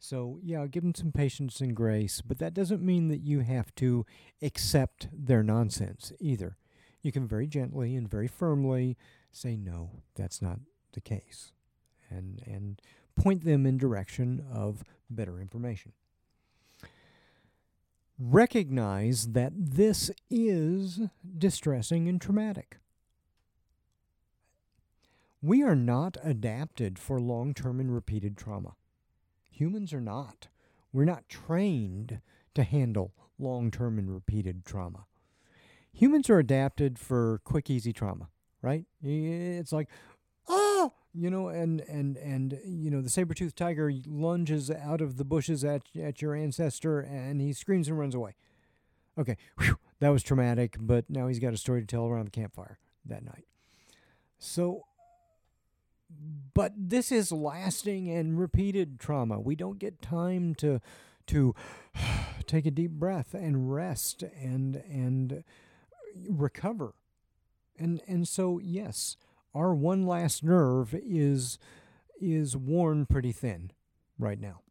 [0.01, 3.75] So, yeah, give them some patience and grace, but that doesn't mean that you have
[3.75, 4.05] to
[4.41, 6.55] accept their nonsense either.
[7.01, 8.97] You can very gently and very firmly
[9.31, 10.59] say, no, that's not
[10.93, 11.51] the case,
[12.09, 12.81] and, and
[13.15, 15.91] point them in direction of better information.
[18.17, 21.01] Recognize that this is
[21.37, 22.77] distressing and traumatic.
[25.41, 28.75] We are not adapted for long term and repeated trauma.
[29.59, 30.47] Humans are not.
[30.93, 32.21] We're not trained
[32.55, 35.05] to handle long term and repeated trauma.
[35.91, 38.29] Humans are adapted for quick, easy trauma,
[38.61, 38.85] right?
[39.03, 39.89] It's like,
[40.47, 45.25] oh, you know, and and and you know, the saber-toothed tiger lunges out of the
[45.25, 48.35] bushes at at your ancestor, and he screams and runs away.
[49.17, 52.31] Okay, whew, that was traumatic, but now he's got a story to tell around the
[52.31, 53.45] campfire that night.
[54.37, 54.85] So
[56.53, 59.39] but this is lasting and repeated trauma.
[59.39, 60.81] We don't get time to
[61.27, 61.55] to
[62.47, 65.43] take a deep breath and rest and and
[66.27, 66.93] recover.
[67.77, 69.15] And and so yes,
[69.53, 71.59] our one last nerve is
[72.19, 73.71] is worn pretty thin
[74.17, 74.61] right now.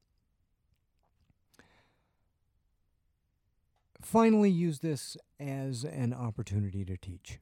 [4.03, 7.41] Finally, use this as an opportunity to teach.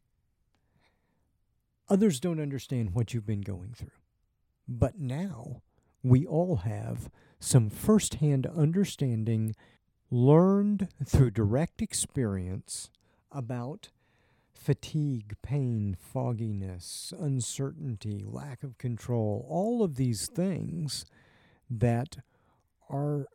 [1.88, 3.90] Others don't understand what you've been going through.
[4.68, 5.62] But now
[6.02, 9.54] we all have some firsthand understanding
[10.10, 12.90] learned through direct experience
[13.30, 13.90] about
[14.52, 21.04] fatigue, pain, fogginess, uncertainty, lack of control, all of these things
[21.70, 22.16] that
[22.88, 23.26] are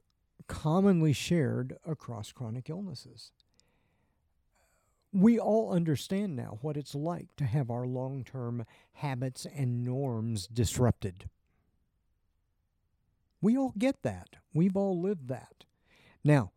[0.48, 3.32] commonly shared across chronic illnesses
[5.14, 10.48] we all understand now what it's like to have our long term habits and norms
[10.48, 11.30] disrupted.
[13.42, 14.38] We all get that.
[14.54, 15.66] We've all lived that.
[16.24, 16.52] Now,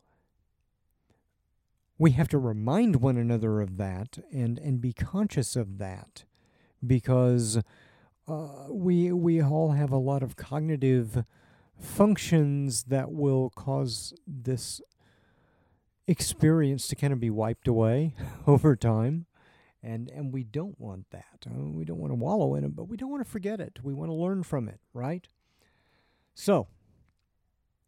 [1.97, 6.23] we have to remind one another of that and, and be conscious of that
[6.85, 7.61] because
[8.27, 11.23] uh, we, we all have a lot of cognitive
[11.79, 14.81] functions that will cause this
[16.07, 18.13] experience to kind of be wiped away
[18.47, 19.25] over time.
[19.83, 21.45] And, and we don't want that.
[21.45, 23.79] Uh, we don't want to wallow in it, but we don't want to forget it.
[23.83, 25.27] We want to learn from it, right?
[26.33, 26.67] So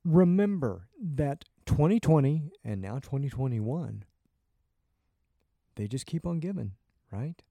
[0.06, 4.06] remember that 2020 and now 2021,
[5.76, 6.74] they just keep on giving,
[7.12, 7.42] right?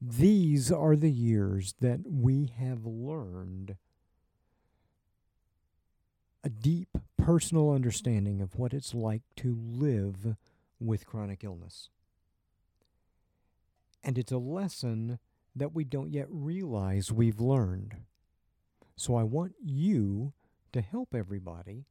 [0.00, 3.76] These are the years that we have learned
[6.42, 10.36] a deep personal understanding of what it's like to live
[10.78, 11.90] with chronic illness.
[14.02, 15.18] And it's a lesson
[15.54, 17.96] that we don't yet realize we've learned.
[18.96, 20.32] So I want you
[20.72, 21.86] to help everybody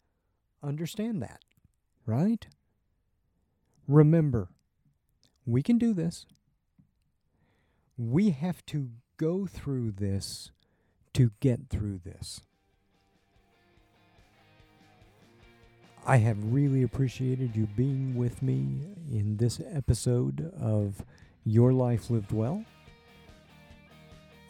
[0.64, 1.42] understand that,
[2.06, 2.48] right?
[3.88, 4.50] Remember,
[5.46, 6.26] we can do this.
[7.98, 10.52] We have to go through this
[11.14, 12.42] to get through this.
[16.10, 18.80] I have really appreciated you being with me
[19.12, 21.06] in this episode of
[21.46, 22.66] Your Life Lived Well.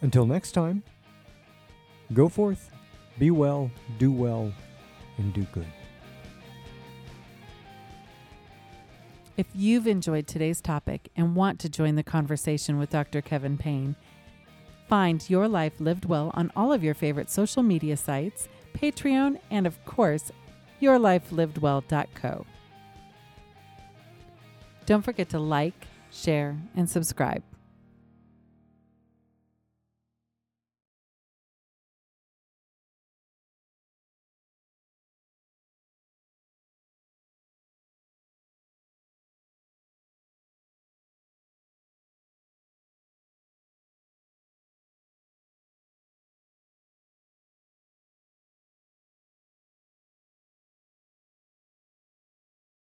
[0.00, 0.82] Until next time,
[2.14, 2.70] go forth,
[3.18, 4.50] be well, do well,
[5.18, 5.66] and do good.
[9.36, 13.20] If you've enjoyed today's topic and want to join the conversation with Dr.
[13.20, 13.96] Kevin Payne,
[14.88, 19.66] find Your Life Lived Well on all of your favorite social media sites, Patreon, and
[19.66, 20.32] of course,
[20.80, 22.46] yourlifelivedwell.co.
[24.86, 27.42] Don't forget to like, share, and subscribe.